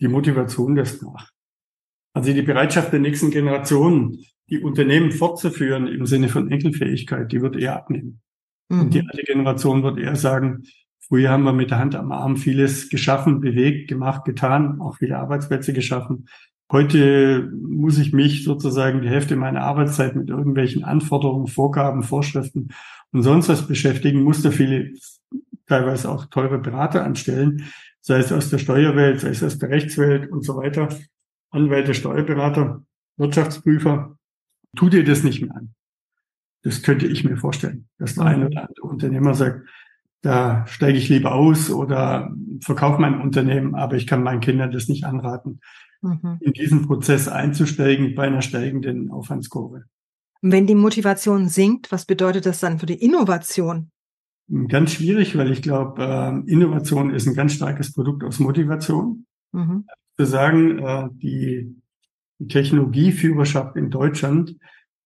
Die 0.00 0.08
Motivation 0.08 0.76
lässt 0.76 1.02
nach. 1.02 1.30
Also 2.12 2.32
die 2.32 2.42
Bereitschaft 2.42 2.92
der 2.92 3.00
nächsten 3.00 3.30
Generationen, 3.30 4.24
die 4.48 4.60
Unternehmen 4.60 5.10
fortzuführen 5.10 5.88
im 5.88 6.06
Sinne 6.06 6.28
von 6.28 6.50
Enkelfähigkeit, 6.50 7.32
die 7.32 7.42
wird 7.42 7.56
eher 7.56 7.76
abnehmen. 7.76 8.20
Mhm. 8.68 8.80
Und 8.80 8.94
die 8.94 9.00
alte 9.00 9.22
Generation 9.24 9.82
wird 9.82 9.98
eher 9.98 10.14
sagen, 10.14 10.62
Früher 11.10 11.30
haben 11.30 11.42
wir 11.42 11.52
mit 11.52 11.72
der 11.72 11.80
Hand 11.80 11.96
am 11.96 12.12
Arm 12.12 12.36
vieles 12.36 12.88
geschaffen, 12.88 13.40
bewegt, 13.40 13.88
gemacht, 13.88 14.24
getan, 14.24 14.80
auch 14.80 14.98
viele 14.98 15.18
Arbeitsplätze 15.18 15.72
geschaffen. 15.72 16.28
Heute 16.70 17.50
muss 17.52 17.98
ich 17.98 18.12
mich 18.12 18.44
sozusagen 18.44 19.02
die 19.02 19.08
Hälfte 19.08 19.34
meiner 19.34 19.62
Arbeitszeit 19.62 20.14
mit 20.14 20.28
irgendwelchen 20.28 20.84
Anforderungen, 20.84 21.48
Vorgaben, 21.48 22.04
Vorschriften 22.04 22.68
und 23.10 23.24
sonst 23.24 23.48
was 23.48 23.66
beschäftigen, 23.66 24.22
muss 24.22 24.42
da 24.42 24.52
viele 24.52 24.92
teilweise 25.66 26.08
auch 26.08 26.26
teure 26.26 26.58
Berater 26.58 27.04
anstellen, 27.04 27.64
sei 28.00 28.18
es 28.18 28.30
aus 28.30 28.48
der 28.50 28.58
Steuerwelt, 28.58 29.18
sei 29.18 29.30
es 29.30 29.42
aus 29.42 29.58
der 29.58 29.70
Rechtswelt 29.70 30.30
und 30.30 30.44
so 30.44 30.58
weiter, 30.58 30.90
Anwälte, 31.50 31.92
Steuerberater, 31.92 32.84
Wirtschaftsprüfer. 33.16 34.16
Tu 34.76 34.88
dir 34.88 35.02
das 35.02 35.24
nicht 35.24 35.42
mehr 35.42 35.56
an. 35.56 35.74
Das 36.62 36.82
könnte 36.82 37.08
ich 37.08 37.24
mir 37.24 37.36
vorstellen, 37.36 37.88
dass 37.98 38.14
der 38.14 38.26
eine 38.26 38.46
oder 38.46 38.68
andere 38.68 38.86
Unternehmer 38.86 39.34
sagt, 39.34 39.66
da 40.22 40.66
steige 40.66 40.98
ich 40.98 41.08
lieber 41.08 41.34
aus 41.34 41.70
oder 41.70 42.34
verkaufe 42.60 43.00
mein 43.00 43.20
Unternehmen, 43.20 43.74
aber 43.74 43.96
ich 43.96 44.06
kann 44.06 44.22
meinen 44.22 44.40
Kindern 44.40 44.70
das 44.70 44.88
nicht 44.88 45.04
anraten, 45.04 45.60
mhm. 46.02 46.38
in 46.40 46.52
diesen 46.52 46.86
Prozess 46.86 47.28
einzusteigen 47.28 48.14
bei 48.14 48.26
einer 48.26 48.42
steigenden 48.42 49.10
Aufwandskurve. 49.10 49.84
Und 50.42 50.52
wenn 50.52 50.66
die 50.66 50.74
Motivation 50.74 51.48
sinkt, 51.48 51.92
was 51.92 52.06
bedeutet 52.06 52.46
das 52.46 52.60
dann 52.60 52.78
für 52.78 52.86
die 52.86 53.02
Innovation? 53.02 53.90
Ganz 54.68 54.92
schwierig, 54.92 55.36
weil 55.38 55.52
ich 55.52 55.62
glaube, 55.62 56.02
äh, 56.02 56.50
Innovation 56.50 57.14
ist 57.14 57.26
ein 57.26 57.34
ganz 57.34 57.52
starkes 57.52 57.92
Produkt 57.92 58.24
aus 58.24 58.40
Motivation. 58.40 59.26
Mhm. 59.52 59.86
Zu 60.18 60.26
sagen, 60.26 60.78
äh, 60.80 61.08
die 61.12 61.76
Technologieführerschaft 62.48 63.76
in 63.76 63.90
Deutschland, 63.90 64.56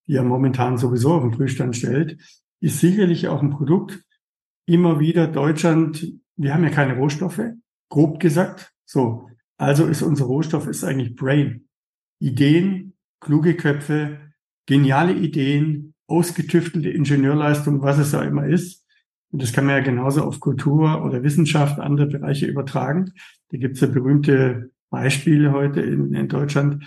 die 0.06 0.12
ja 0.12 0.22
momentan 0.22 0.78
sowieso 0.78 1.14
auf 1.14 1.22
den 1.22 1.32
Prüfstand 1.32 1.76
stellt, 1.76 2.18
ist 2.60 2.80
sicherlich 2.80 3.28
auch 3.28 3.42
ein 3.42 3.50
Produkt, 3.50 4.02
immer 4.66 5.00
wieder 5.00 5.26
Deutschland, 5.26 6.06
wir 6.36 6.54
haben 6.54 6.64
ja 6.64 6.70
keine 6.70 6.96
Rohstoffe, 6.96 7.42
grob 7.88 8.20
gesagt. 8.20 8.72
So, 8.84 9.28
also 9.56 9.86
ist 9.86 10.02
unser 10.02 10.26
Rohstoff 10.26 10.66
ist 10.66 10.84
eigentlich 10.84 11.14
Brain. 11.14 11.68
Ideen, 12.20 12.94
kluge 13.20 13.54
Köpfe, 13.54 14.18
geniale 14.66 15.12
Ideen, 15.12 15.94
ausgetüftelte 16.06 16.90
Ingenieurleistung, 16.90 17.82
was 17.82 17.98
es 17.98 18.14
auch 18.14 18.22
immer 18.22 18.46
ist. 18.46 18.84
Und 19.30 19.42
das 19.42 19.52
kann 19.52 19.66
man 19.66 19.76
ja 19.76 19.82
genauso 19.82 20.22
auf 20.22 20.40
Kultur 20.40 21.04
oder 21.04 21.22
Wissenschaft, 21.22 21.80
andere 21.80 22.06
Bereiche 22.06 22.46
übertragen. 22.46 23.12
Da 23.50 23.58
gibt 23.58 23.74
es 23.74 23.80
ja 23.80 23.88
berühmte 23.88 24.70
Beispiele 24.90 25.52
heute 25.52 25.80
in, 25.80 26.14
in 26.14 26.28
Deutschland 26.28 26.84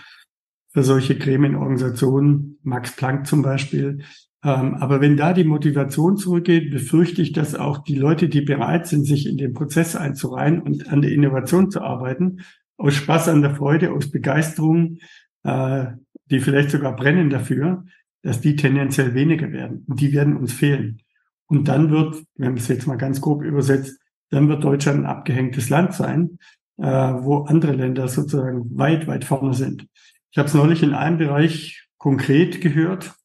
für 0.70 0.84
solche 0.84 1.18
Gremienorganisationen. 1.18 2.60
Max 2.64 2.96
Planck 2.96 3.28
zum 3.28 3.42
Beispiel, 3.42 4.04
ähm, 4.44 4.76
aber 4.76 5.02
wenn 5.02 5.18
da 5.18 5.34
die 5.34 5.44
Motivation 5.44 6.18
zurückgeht, 6.18 6.72
befürchte 6.72 7.22
ich, 7.22 7.32
dass 7.32 7.56
auch 7.56 7.80
die 7.80 7.96
Leute, 7.96 8.30
die 8.30 8.42
bereit 8.42 8.88
sind, 8.88 9.06
sich 9.06 9.28
in 9.28 9.38
den 9.38 9.54
Prozess 9.54 9.96
einzureihen 9.96 10.62
und 10.62 10.90
an 10.90 11.02
der 11.02 11.12
Innovation 11.12 11.72
zu 11.72 11.82
arbeiten, 11.82 12.42
aus 12.78 12.94
Spaß 12.94 13.30
an 13.30 13.42
der 13.42 13.56
Freude, 13.56 13.92
aus 13.92 14.12
Begeisterung, 14.12 14.98
äh, 15.44 15.88
die 16.30 16.40
vielleicht 16.40 16.72
sogar 16.72 16.96
brennen 16.96 17.30
dafür, 17.30 17.86
dass 18.22 18.42
die 18.42 18.56
tendenziell 18.56 19.16
weniger 19.16 19.52
werden. 19.52 19.86
Und 19.88 20.00
die 20.02 20.14
werden 20.14 20.38
uns 20.38 20.54
fehlen. 20.54 21.02
Und 21.48 21.68
dann 21.68 21.90
wird, 21.90 22.18
wenn 22.36 22.50
man 22.50 22.58
es 22.58 22.68
jetzt 22.68 22.86
mal 22.86 22.98
ganz 22.98 23.22
grob 23.22 23.42
übersetzt, 23.42 24.00
dann 24.30 24.50
wird 24.50 24.64
Deutschland 24.64 25.00
ein 25.00 25.06
abgehängtes 25.06 25.70
Land 25.70 25.94
sein, 25.94 26.38
äh, 26.78 26.86
wo 26.86 27.44
andere 27.44 27.72
Länder 27.72 28.08
sozusagen 28.08 28.78
weit, 28.78 29.08
weit 29.08 29.24
vorne 29.24 29.54
sind. 29.54 29.88
Ich 30.32 30.38
habe 30.38 30.48
es 30.48 30.54
neulich 30.54 30.84
in 30.84 30.94
einem 30.94 31.18
Bereich 31.18 31.88
konkret 31.98 32.62
gehört, 32.62 33.17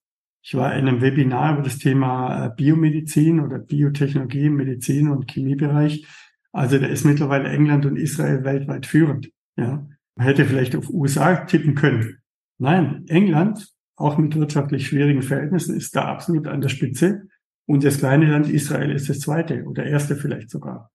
ich 0.42 0.54
war 0.56 0.74
in 0.74 0.88
einem 0.88 1.00
Webinar 1.00 1.54
über 1.54 1.62
das 1.62 1.78
Thema 1.78 2.46
äh, 2.46 2.50
Biomedizin 2.54 3.38
oder 3.38 3.58
Biotechnologie 3.58 4.46
im 4.46 4.56
Medizin- 4.56 5.08
und 5.08 5.30
Chemiebereich. 5.30 6.04
Also 6.50 6.78
da 6.78 6.86
ist 6.86 7.04
mittlerweile 7.04 7.48
England 7.48 7.86
und 7.86 7.96
Israel 7.96 8.42
weltweit 8.44 8.86
führend. 8.86 9.30
Ja, 9.56 9.86
man 10.16 10.26
hätte 10.26 10.44
vielleicht 10.44 10.74
auf 10.74 10.90
USA 10.90 11.36
tippen 11.36 11.76
können. 11.76 12.18
Nein, 12.58 13.04
England, 13.08 13.72
auch 13.96 14.18
mit 14.18 14.34
wirtschaftlich 14.34 14.88
schwierigen 14.88 15.22
Verhältnissen, 15.22 15.76
ist 15.76 15.94
da 15.94 16.06
absolut 16.06 16.48
an 16.48 16.60
der 16.60 16.68
Spitze. 16.68 17.28
Und 17.66 17.84
das 17.84 17.98
kleine 17.98 18.26
Land 18.26 18.50
Israel 18.50 18.90
ist 18.90 19.08
das 19.08 19.20
zweite 19.20 19.62
oder 19.64 19.84
erste 19.84 20.16
vielleicht 20.16 20.50
sogar. 20.50 20.90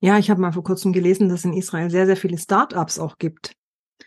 Ja, 0.00 0.18
ich 0.18 0.30
habe 0.30 0.40
mal 0.40 0.52
vor 0.52 0.64
kurzem 0.64 0.92
gelesen, 0.92 1.28
dass 1.28 1.40
es 1.40 1.44
in 1.44 1.52
Israel 1.54 1.90
sehr, 1.90 2.06
sehr 2.06 2.16
viele 2.16 2.36
Start-ups 2.36 2.98
auch 2.98 3.18
gibt. 3.18 3.54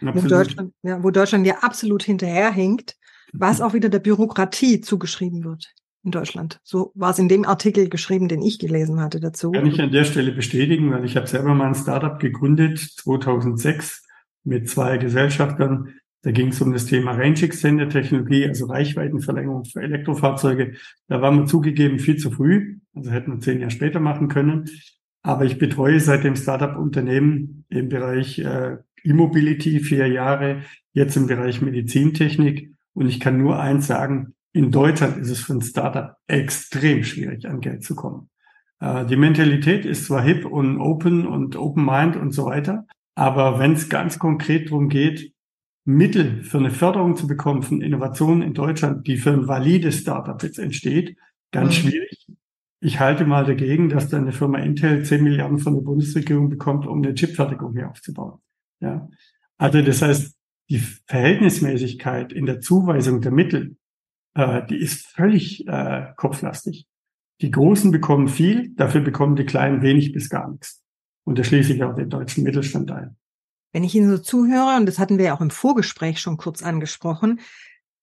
Wo 0.01 0.19
Deutschland, 0.27 0.73
ja, 0.83 1.01
wo 1.01 1.09
Deutschland 1.09 1.47
ja 1.47 1.59
absolut 1.61 2.03
hinterherhinkt 2.03 2.96
was 3.33 3.61
auch 3.61 3.73
wieder 3.73 3.89
der 3.89 3.99
Bürokratie 3.99 4.81
zugeschrieben 4.81 5.43
wird 5.43 5.73
in 6.03 6.11
Deutschland. 6.11 6.59
So 6.63 6.91
war 6.95 7.11
es 7.11 7.19
in 7.19 7.27
dem 7.27 7.45
Artikel 7.45 7.89
geschrieben, 7.89 8.27
den 8.27 8.41
ich 8.41 8.59
gelesen 8.59 9.01
hatte 9.01 9.19
dazu. 9.19 9.51
Kann 9.51 9.65
ich 9.65 9.81
an 9.81 9.91
der 9.91 10.05
Stelle 10.05 10.31
bestätigen, 10.31 10.91
weil 10.91 11.05
ich 11.05 11.17
habe 11.17 11.27
selber 11.27 11.53
mal 11.53 11.67
ein 11.67 11.75
Startup 11.75 12.19
gegründet, 12.19 12.79
2006, 12.79 14.03
mit 14.43 14.69
zwei 14.69 14.97
Gesellschaftern. 14.97 15.95
Da 16.23 16.31
ging 16.31 16.47
es 16.47 16.61
um 16.61 16.73
das 16.73 16.85
Thema 16.85 17.11
Range 17.11 17.41
Extender 17.41 17.89
Technologie, 17.89 18.47
also 18.47 18.65
Reichweitenverlängerung 18.65 19.65
für 19.65 19.81
Elektrofahrzeuge. 19.81 20.73
Da 21.07 21.21
waren 21.21 21.37
wir 21.37 21.45
zugegeben 21.45 21.99
viel 21.99 22.17
zu 22.17 22.31
früh, 22.31 22.79
also 22.95 23.11
hätten 23.11 23.33
wir 23.33 23.39
zehn 23.39 23.59
Jahre 23.59 23.71
später 23.71 23.99
machen 23.99 24.29
können. 24.29 24.69
Aber 25.21 25.45
ich 25.45 25.57
betreue 25.57 25.99
seit 25.99 26.23
dem 26.23 26.35
Startup-Unternehmen 26.35 27.65
im 27.69 27.89
Bereich 27.89 28.39
äh, 28.39 28.77
E-Mobility 29.03 29.81
vier 29.81 30.07
Jahre, 30.07 30.61
jetzt 30.93 31.17
im 31.17 31.27
Bereich 31.27 31.61
Medizintechnik 31.61 32.71
und 32.97 33.07
ich 33.07 33.19
kann 33.19 33.37
nur 33.37 33.59
eins 33.59 33.85
sagen, 33.85 34.33
in 34.53 34.71
Deutschland 34.71 35.17
ist 35.17 35.29
es 35.29 35.41
für 35.41 35.53
ein 35.53 35.61
Startup 35.61 36.15
extrem 36.25 37.03
schwierig, 37.03 37.47
an 37.47 37.61
Geld 37.61 37.83
zu 37.83 37.93
kommen. 37.93 38.31
Äh, 38.79 39.05
die 39.05 39.17
Mentalität 39.17 39.85
ist 39.85 40.05
zwar 40.05 40.23
hip 40.23 40.45
und 40.45 40.81
open 40.81 41.27
und 41.27 41.55
open 41.55 41.85
mind 41.85 42.15
und 42.15 42.31
so 42.31 42.47
weiter, 42.47 42.87
aber 43.13 43.59
wenn 43.59 43.73
es 43.73 43.87
ganz 43.89 44.17
konkret 44.17 44.69
darum 44.69 44.89
geht, 44.89 45.31
Mittel 45.85 46.41
für 46.41 46.57
eine 46.57 46.71
Förderung 46.71 47.15
zu 47.15 47.27
bekommen 47.27 47.61
von 47.61 47.81
Innovationen 47.81 48.41
in 48.41 48.55
Deutschland, 48.55 49.05
die 49.05 49.17
für 49.17 49.31
ein 49.31 49.47
valides 49.47 49.99
Startup 49.99 50.41
jetzt 50.41 50.57
entsteht, 50.57 51.17
ganz 51.51 51.77
mhm. 51.77 51.89
schwierig. 51.89 52.27
Ich 52.79 52.99
halte 52.99 53.25
mal 53.25 53.45
dagegen, 53.45 53.89
dass 53.89 54.09
dann 54.09 54.23
eine 54.23 54.31
Firma 54.31 54.57
Intel 54.57 55.05
10 55.05 55.23
Milliarden 55.23 55.59
von 55.59 55.75
der 55.75 55.81
Bundesregierung 55.81 56.49
bekommt, 56.49 56.87
um 56.87 57.03
eine 57.03 57.13
Chipfertigung 57.13 57.73
hier 57.73 57.91
aufzubauen. 57.91 58.39
Ja. 58.79 59.07
Also 59.59 59.83
das 59.83 60.01
heißt, 60.01 60.36
die 60.69 60.79
Verhältnismäßigkeit 60.79 62.33
in 62.33 62.45
der 62.45 62.59
Zuweisung 62.59 63.21
der 63.21 63.31
Mittel, 63.31 63.77
äh, 64.33 64.65
die 64.67 64.77
ist 64.77 65.07
völlig 65.07 65.67
äh, 65.67 66.07
kopflastig. 66.15 66.85
Die 67.41 67.51
Großen 67.51 67.91
bekommen 67.91 68.27
viel, 68.27 68.73
dafür 68.75 69.01
bekommen 69.01 69.35
die 69.35 69.45
Kleinen 69.45 69.81
wenig 69.81 70.11
bis 70.11 70.29
gar 70.29 70.49
nichts. 70.49 70.83
Und 71.23 71.37
da 71.37 71.43
schließe 71.43 71.73
ich 71.73 71.83
auch 71.83 71.95
den 71.95 72.09
deutschen 72.09 72.43
Mittelstand 72.43 72.91
ein. 72.91 73.15
Wenn 73.73 73.83
ich 73.83 73.93
Ihnen 73.93 74.09
so 74.09 74.17
zuhöre, 74.17 74.77
und 74.77 74.85
das 74.85 74.97
hatten 74.97 75.17
wir 75.17 75.25
ja 75.25 75.35
auch 75.35 75.41
im 75.41 75.51
Vorgespräch 75.51 76.19
schon 76.19 76.37
kurz 76.37 76.63
angesprochen, 76.63 77.41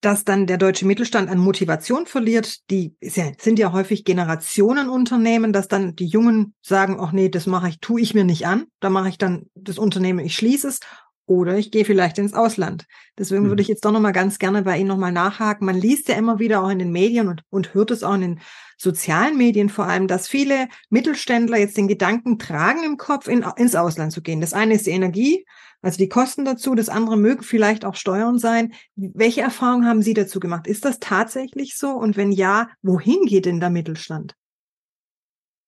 dass 0.01 0.23
dann 0.23 0.45
der 0.45 0.57
deutsche 0.57 0.85
Mittelstand 0.85 1.29
an 1.29 1.39
Motivation 1.39 2.05
verliert. 2.05 2.69
Die 2.69 2.95
sind 3.01 3.57
ja 3.57 3.73
häufig 3.73 4.05
Generationenunternehmen, 4.05 5.51
dass 5.51 5.67
dann 5.67 5.95
die 5.95 6.05
Jungen 6.05 6.53
sagen, 6.61 6.97
ach 6.99 7.11
nee, 7.11 7.29
das 7.29 7.47
mache 7.47 7.69
ich, 7.69 7.79
tue 7.79 8.01
ich 8.01 8.13
mir 8.13 8.23
nicht 8.23 8.45
an. 8.45 8.65
Da 8.79 8.91
mache 8.91 9.09
ich 9.09 9.17
dann 9.17 9.47
das 9.55 9.79
Unternehmen, 9.79 10.23
ich 10.23 10.35
schließe 10.35 10.67
es 10.67 10.79
oder 11.27 11.57
ich 11.57 11.71
gehe 11.71 11.85
vielleicht 11.85 12.17
ins 12.17 12.33
Ausland. 12.33 12.85
Deswegen 13.17 13.45
mhm. 13.45 13.49
würde 13.49 13.61
ich 13.61 13.67
jetzt 13.67 13.83
doch 13.85 13.91
nochmal 13.91 14.11
ganz 14.11 14.39
gerne 14.39 14.61
bei 14.61 14.77
Ihnen 14.77 14.87
nochmal 14.87 15.11
nachhaken. 15.11 15.65
Man 15.65 15.75
liest 15.75 16.07
ja 16.07 16.15
immer 16.15 16.39
wieder 16.39 16.63
auch 16.63 16.69
in 16.69 16.79
den 16.79 16.91
Medien 16.91 17.27
und, 17.27 17.43
und 17.49 17.73
hört 17.73 17.91
es 17.91 18.03
auch 18.03 18.13
in 18.13 18.21
den 18.21 18.39
sozialen 18.77 19.37
Medien 19.37 19.69
vor 19.69 19.85
allem, 19.85 20.07
dass 20.07 20.27
viele 20.27 20.67
Mittelständler 20.89 21.57
jetzt 21.57 21.77
den 21.77 21.87
Gedanken 21.87 22.37
tragen 22.37 22.83
im 22.83 22.97
Kopf, 22.97 23.27
in, 23.27 23.45
ins 23.55 23.75
Ausland 23.75 24.11
zu 24.11 24.21
gehen. 24.21 24.41
Das 24.41 24.53
eine 24.53 24.75
ist 24.75 24.85
die 24.85 24.91
Energie, 24.91 25.45
also 25.81 25.97
die 25.97 26.09
Kosten 26.09 26.45
dazu. 26.45 26.75
Das 26.75 26.89
andere 26.89 27.17
mögen 27.17 27.43
vielleicht 27.43 27.85
auch 27.85 27.95
Steuern 27.95 28.37
sein. 28.37 28.73
Welche 28.95 29.41
Erfahrungen 29.41 29.87
haben 29.87 30.01
Sie 30.01 30.13
dazu 30.13 30.39
gemacht? 30.39 30.67
Ist 30.67 30.85
das 30.85 30.99
tatsächlich 30.99 31.77
so? 31.77 31.91
Und 31.91 32.17
wenn 32.17 32.31
ja, 32.31 32.69
wohin 32.81 33.25
geht 33.25 33.45
denn 33.45 33.59
der 33.59 33.69
Mittelstand? 33.69 34.35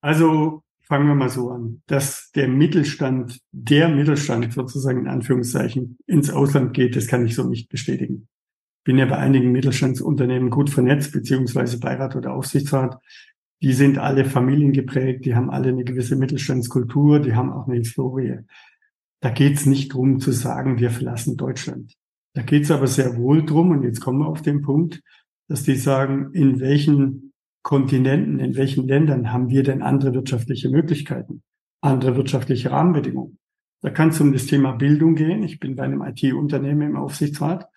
Also 0.02 0.62
fangen 0.88 1.08
wir 1.08 1.16
mal 1.16 1.30
so 1.30 1.50
an, 1.50 1.82
dass 1.88 2.32
der 2.32 2.48
Mittelstand, 2.48 3.40
der 3.52 3.90
Mittelstand 3.90 4.54
sozusagen 4.54 5.02
in 5.02 5.08
Anführungszeichen 5.08 5.98
ins 6.08 6.30
Ausland 6.30 6.74
geht, 6.74 6.96
das 6.96 7.08
kann 7.08 7.26
ich 7.26 7.36
so 7.36 7.44
nicht 7.48 7.70
bestätigen. 7.70 8.28
Bin 8.86 8.98
ja 8.98 9.06
bei 9.06 9.18
einigen 9.18 9.52
Mittelstandsunternehmen 9.52 10.50
gut 10.50 10.70
vernetzt, 10.70 11.12
beziehungsweise 11.12 11.80
Beirat 11.80 12.16
oder 12.16 12.34
Aufsichtsrat. 12.34 12.98
Die 13.62 13.74
sind 13.74 13.98
alle 13.98 14.24
familiengeprägt, 14.24 15.26
die 15.26 15.36
haben 15.36 15.50
alle 15.50 15.70
eine 15.70 15.84
gewisse 15.84 16.16
Mittelstandskultur, 16.16 17.20
die 17.20 17.36
haben 17.36 17.52
auch 17.52 17.68
eine 17.68 17.78
Historie. 17.78 18.40
Da 19.20 19.30
geht 19.30 19.58
es 19.58 19.66
nicht 19.66 19.94
drum 19.94 20.20
zu 20.20 20.32
sagen, 20.32 20.80
wir 20.80 20.92
verlassen 20.92 21.36
Deutschland. 21.36 21.94
Da 22.34 22.44
geht 22.44 22.64
es 22.64 22.72
aber 22.72 22.88
sehr 22.88 23.18
wohl 23.18 23.44
drum, 23.44 23.72
und 23.72 23.84
jetzt 23.84 24.00
kommen 24.00 24.20
wir 24.20 24.28
auf 24.28 24.42
den 24.42 24.62
Punkt, 24.62 25.02
dass 25.50 25.64
die 25.64 25.76
sagen, 25.76 26.32
in 26.34 26.60
welchen 26.60 27.27
Kontinenten, 27.68 28.40
in 28.40 28.56
welchen 28.56 28.88
Ländern 28.88 29.34
haben 29.34 29.50
wir 29.50 29.62
denn 29.62 29.82
andere 29.82 30.14
wirtschaftliche 30.14 30.70
Möglichkeiten, 30.70 31.44
andere 31.82 32.16
wirtschaftliche 32.16 32.72
Rahmenbedingungen? 32.72 33.40
Da 33.82 33.90
kann 33.90 34.08
es 34.08 34.22
um 34.22 34.32
das 34.32 34.46
Thema 34.46 34.72
Bildung 34.72 35.16
gehen. 35.16 35.44
Ich 35.44 35.60
bin 35.60 35.76
bei 35.76 35.84
einem 35.84 36.02
IT-Unternehmen 36.02 36.92
im 36.92 36.96
Aufsichtsrat. 36.96 37.68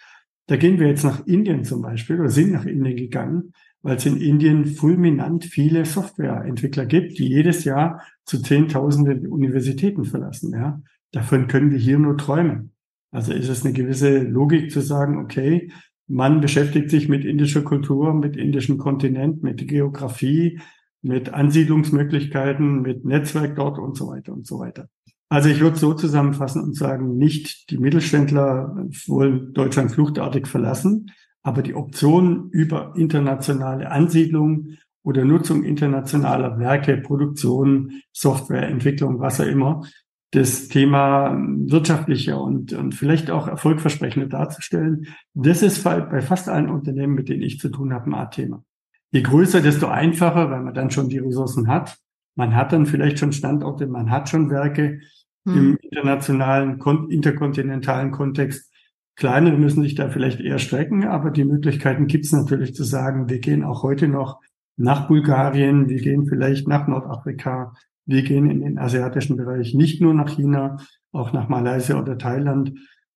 Da 0.47 0.57
gehen 0.57 0.79
wir 0.79 0.87
jetzt 0.87 1.03
nach 1.03 1.27
Indien 1.27 1.65
zum 1.65 1.83
Beispiel 1.83 2.21
oder 2.21 2.31
sind 2.31 2.53
nach 2.53 2.67
Indien 2.67 2.97
gegangen, 2.97 3.53
weil 3.83 3.97
es 3.97 4.07
in 4.07 4.19
Indien 4.19 4.65
fulminant 4.65 5.45
viele 5.45 5.85
Softwareentwickler 5.85 6.87
gibt, 6.87 7.19
die 7.19 7.27
jedes 7.27 7.65
Jahr 7.65 8.01
zu 8.25 8.41
Zehntausenden 8.41 9.27
Universitäten 9.27 10.05
verlassen. 10.05 10.53
Ja, 10.53 10.81
davon 11.11 11.49
können 11.49 11.73
wir 11.73 11.79
hier 11.79 11.99
nur 11.99 12.17
träumen. 12.17 12.75
Also 13.11 13.33
ist 13.33 13.49
es 13.49 13.65
eine 13.65 13.75
gewisse 13.75 14.21
Logik 14.21 14.71
zu 14.71 14.83
sagen, 14.83 15.19
okay, 15.19 15.73
man 16.11 16.41
beschäftigt 16.41 16.91
sich 16.91 17.09
mit 17.09 17.25
indischer 17.25 17.63
Kultur, 17.63 18.13
mit 18.13 18.37
indischem 18.37 18.79
Kontinent, 18.79 19.43
mit 19.43 19.67
Geografie, 19.69 20.61
mit 21.03 21.33
Ansiedlungsmöglichkeiten, 21.33 22.83
mit 22.83 23.05
Netzwerk 23.05 23.57
dort 23.57 23.79
und 23.79 23.97
so 23.97 24.09
weiter 24.09 24.33
und 24.33 24.47
so 24.47 24.59
weiter. 24.59 24.89
Also 25.29 25.49
ich 25.49 25.61
würde 25.61 25.79
so 25.79 25.95
zusammenfassen 25.95 26.63
und 26.63 26.77
sagen, 26.77 27.17
nicht 27.17 27.71
die 27.71 27.79
Mittelständler 27.79 28.77
wollen 29.07 29.55
Deutschland 29.55 29.93
fluchtartig 29.93 30.49
verlassen, 30.49 31.13
aber 31.43 31.63
die 31.63 31.75
Option 31.75 32.51
über 32.51 32.93
internationale 32.97 33.91
Ansiedlung 33.91 34.77
oder 35.05 35.25
Nutzung 35.25 35.63
internationaler 35.63 36.59
Werke, 36.59 36.97
Produktion, 36.97 38.03
Softwareentwicklung, 38.13 39.21
was 39.21 39.41
auch 39.41 39.47
immer, 39.47 39.83
das 40.33 40.69
Thema 40.69 41.37
wirtschaftlicher 41.67 42.41
und, 42.41 42.73
und 42.73 42.95
vielleicht 42.95 43.31
auch 43.31 43.49
erfolgversprechender 43.49 44.29
darzustellen. 44.29 45.09
Das 45.35 45.63
ist 45.63 45.83
bei 45.83 46.21
fast 46.21 46.49
allen 46.49 46.71
Unternehmen, 46.71 47.15
mit 47.15 47.29
denen 47.29 47.43
ich 47.43 47.59
zu 47.59 47.69
tun 47.69 47.93
habe, 47.93 48.07
ein 48.07 48.15
Art-Thema. 48.15 48.63
Je 49.11 49.23
größer, 49.23 49.61
desto 49.61 49.89
einfacher, 49.89 50.51
weil 50.51 50.63
man 50.63 50.75
dann 50.75 50.91
schon 50.91 51.09
die 51.09 51.19
Ressourcen 51.19 51.67
hat. 51.67 51.99
Man 52.37 52.55
hat 52.55 52.73
dann 52.73 52.87
vielleicht 52.87 53.19
schon 53.19 53.33
Standorte, 53.33 53.89
man 53.89 54.11
hat 54.11 54.29
schon 54.29 54.51
Werke 54.51 55.01
hm. 55.45 55.57
im 55.57 55.79
internationalen, 55.81 56.81
interkontinentalen 57.11 58.13
Kontext. 58.13 58.73
Kleinere 59.17 59.59
müssen 59.59 59.83
sich 59.83 59.97
da 59.97 60.09
vielleicht 60.09 60.41
eher 60.41 60.61
strecken, 60.61 61.05
aber 61.05 61.33
die 61.33 61.45
Möglichkeiten 61.45 62.07
gibt 62.07 62.25
es 62.25 62.33
natürlich 62.33 62.75
zu 62.75 62.85
sagen, 62.85 63.29
wir 63.29 63.41
gehen 63.41 63.65
auch 63.65 63.83
heute 63.83 64.07
noch 64.07 64.39
nach 64.77 65.09
Bulgarien, 65.09 65.89
wir 65.89 66.01
gehen 66.01 66.27
vielleicht 66.27 66.69
nach 66.69 66.87
Nordafrika, 66.87 67.75
wir 68.11 68.23
gehen 68.23 68.51
in 68.51 68.61
den 68.61 68.79
asiatischen 68.79 69.37
Bereich 69.37 69.75
nicht 69.75 70.01
nur 70.01 70.13
nach 70.15 70.29
China, 70.29 70.79
auch 71.13 71.33
nach 71.33 71.49
Malaysia 71.49 71.99
oder 71.99 72.19
Thailand. 72.19 72.71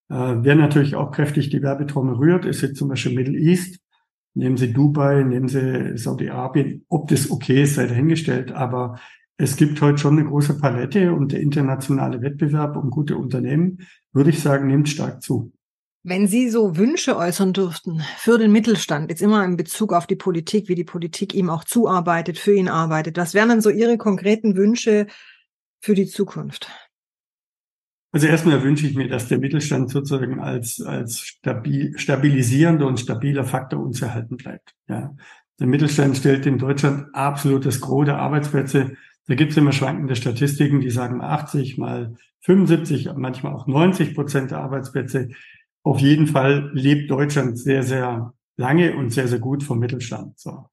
Äh, 0.08 0.36
wer 0.40 0.54
natürlich 0.54 0.94
auch 0.94 1.10
kräftig 1.10 1.50
die 1.50 1.62
Werbetrommel 1.62 2.14
rührt, 2.14 2.44
ist 2.44 2.62
jetzt 2.62 2.76
zum 2.76 2.88
Beispiel 2.88 3.14
Middle 3.14 3.38
East. 3.38 3.80
Nehmen 4.34 4.56
Sie 4.56 4.72
Dubai, 4.72 5.22
nehmen 5.22 5.48
Sie 5.48 5.96
Saudi-Arabien. 5.96 6.84
Ob 6.88 7.08
das 7.08 7.30
okay 7.30 7.62
ist, 7.62 7.74
sei 7.74 7.86
dahingestellt. 7.86 8.52
Aber 8.52 8.98
es 9.36 9.56
gibt 9.56 9.80
heute 9.80 9.98
schon 9.98 10.18
eine 10.18 10.28
große 10.28 10.58
Palette 10.58 11.12
und 11.12 11.32
der 11.32 11.40
internationale 11.40 12.22
Wettbewerb 12.22 12.76
um 12.76 12.90
gute 12.90 13.16
Unternehmen, 13.16 13.78
würde 14.12 14.30
ich 14.30 14.40
sagen, 14.40 14.68
nimmt 14.68 14.88
stark 14.88 15.22
zu. 15.22 15.52
Wenn 16.06 16.26
Sie 16.26 16.50
so 16.50 16.76
Wünsche 16.76 17.16
äußern 17.16 17.54
dürften 17.54 18.02
für 18.18 18.36
den 18.36 18.52
Mittelstand, 18.52 19.08
jetzt 19.08 19.22
immer 19.22 19.42
in 19.42 19.56
Bezug 19.56 19.94
auf 19.94 20.06
die 20.06 20.16
Politik, 20.16 20.68
wie 20.68 20.74
die 20.74 20.84
Politik 20.84 21.32
ihm 21.32 21.48
auch 21.48 21.64
zuarbeitet, 21.64 22.38
für 22.38 22.52
ihn 22.52 22.68
arbeitet, 22.68 23.16
was 23.16 23.32
wären 23.32 23.48
denn 23.48 23.62
so 23.62 23.70
Ihre 23.70 23.96
konkreten 23.96 24.54
Wünsche 24.54 25.06
für 25.80 25.94
die 25.94 26.04
Zukunft? 26.04 26.68
Also 28.12 28.26
erstmal 28.26 28.62
wünsche 28.62 28.86
ich 28.86 28.94
mir, 28.94 29.08
dass 29.08 29.28
der 29.28 29.38
Mittelstand 29.38 29.88
sozusagen 29.88 30.40
als, 30.40 30.82
als 30.82 31.20
stabil, 31.20 31.98
stabilisierender 31.98 32.86
und 32.86 33.00
stabiler 33.00 33.44
Faktor 33.44 33.82
uns 33.82 34.02
erhalten 34.02 34.36
bleibt. 34.36 34.74
Ja. 34.86 35.16
Der 35.58 35.66
Mittelstand 35.66 36.18
stellt 36.18 36.44
in 36.44 36.58
Deutschland 36.58 37.14
absolut 37.14 37.64
das 37.64 37.80
Gros 37.80 38.04
der 38.04 38.18
Arbeitsplätze. 38.18 38.94
Da 39.26 39.34
gibt 39.34 39.52
es 39.52 39.56
immer 39.56 39.72
schwankende 39.72 40.16
Statistiken, 40.16 40.80
die 40.80 40.90
sagen 40.90 41.22
80 41.22 41.78
mal 41.78 42.14
75, 42.40 43.08
manchmal 43.16 43.54
auch 43.54 43.66
90 43.66 44.14
Prozent 44.14 44.50
der 44.50 44.58
Arbeitsplätze 44.58 45.30
auf 45.84 46.00
jeden 46.00 46.26
Fall 46.26 46.70
lebt 46.72 47.10
Deutschland 47.10 47.58
sehr, 47.58 47.82
sehr 47.82 48.32
lange 48.56 48.96
und 48.96 49.10
sehr, 49.10 49.28
sehr 49.28 49.38
gut 49.38 49.62
vom 49.62 49.78
Mittelstand. 49.78 50.38
So. 50.38 50.66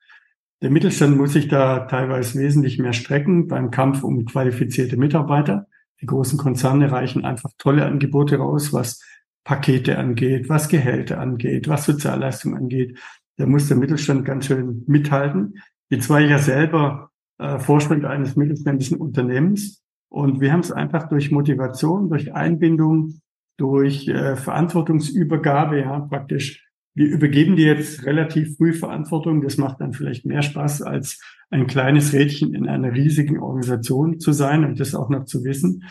Der 0.61 0.71
Mittelstand 0.71 1.17
muss 1.17 1.33
sich 1.33 1.47
da 1.47 1.81
teilweise 1.81 2.39
wesentlich 2.39 2.79
mehr 2.79 2.93
strecken 2.93 3.47
beim 3.47 3.71
Kampf 3.71 4.03
um 4.03 4.25
qualifizierte 4.25 4.97
Mitarbeiter. 4.97 5.67
Die 5.99 6.05
großen 6.05 6.39
Konzerne 6.39 6.91
reichen 6.91 7.25
einfach 7.25 7.51
tolle 7.57 7.85
Angebote 7.85 8.37
raus, 8.37 8.71
was 8.71 9.03
Pakete 9.43 9.97
angeht, 9.97 10.49
was 10.49 10.69
Gehälter 10.69 11.19
angeht, 11.19 11.67
was 11.67 11.85
Sozialleistungen 11.85 12.57
angeht. 12.57 12.97
Da 13.37 13.45
muss 13.45 13.67
der 13.67 13.77
Mittelstand 13.77 14.23
ganz 14.23 14.45
schön 14.45 14.83
mithalten. 14.87 15.59
Jetzt 15.89 16.09
war 16.09 16.21
ich 16.21 16.29
ja 16.29 16.37
selber 16.37 17.11
äh, 17.37 17.59
Vorstand 17.59 18.05
eines 18.05 18.35
mittelständischen 18.35 18.97
Unternehmens 18.97 19.83
und 20.09 20.39
wir 20.39 20.53
haben 20.53 20.59
es 20.61 20.71
einfach 20.71 21.09
durch 21.09 21.31
Motivation, 21.31 22.09
durch 22.09 22.33
Einbindung 22.33 23.21
durch 23.57 24.07
äh, 24.07 24.35
Verantwortungsübergabe, 24.35 25.81
ja, 25.81 25.99
praktisch. 25.99 26.67
Wir 26.93 27.07
übergeben 27.07 27.55
dir 27.55 27.67
jetzt 27.67 28.05
relativ 28.05 28.57
früh 28.57 28.73
Verantwortung. 28.73 29.41
Das 29.41 29.57
macht 29.57 29.79
dann 29.79 29.93
vielleicht 29.93 30.25
mehr 30.25 30.41
Spaß, 30.41 30.81
als 30.81 31.21
ein 31.49 31.67
kleines 31.67 32.11
Rädchen 32.11 32.53
in 32.53 32.67
einer 32.67 32.93
riesigen 32.93 33.39
Organisation 33.39 34.19
zu 34.19 34.33
sein 34.33 34.65
und 34.65 34.79
das 34.79 34.93
auch 34.93 35.09
noch 35.09 35.23
zu 35.25 35.43
wissen. 35.43 35.83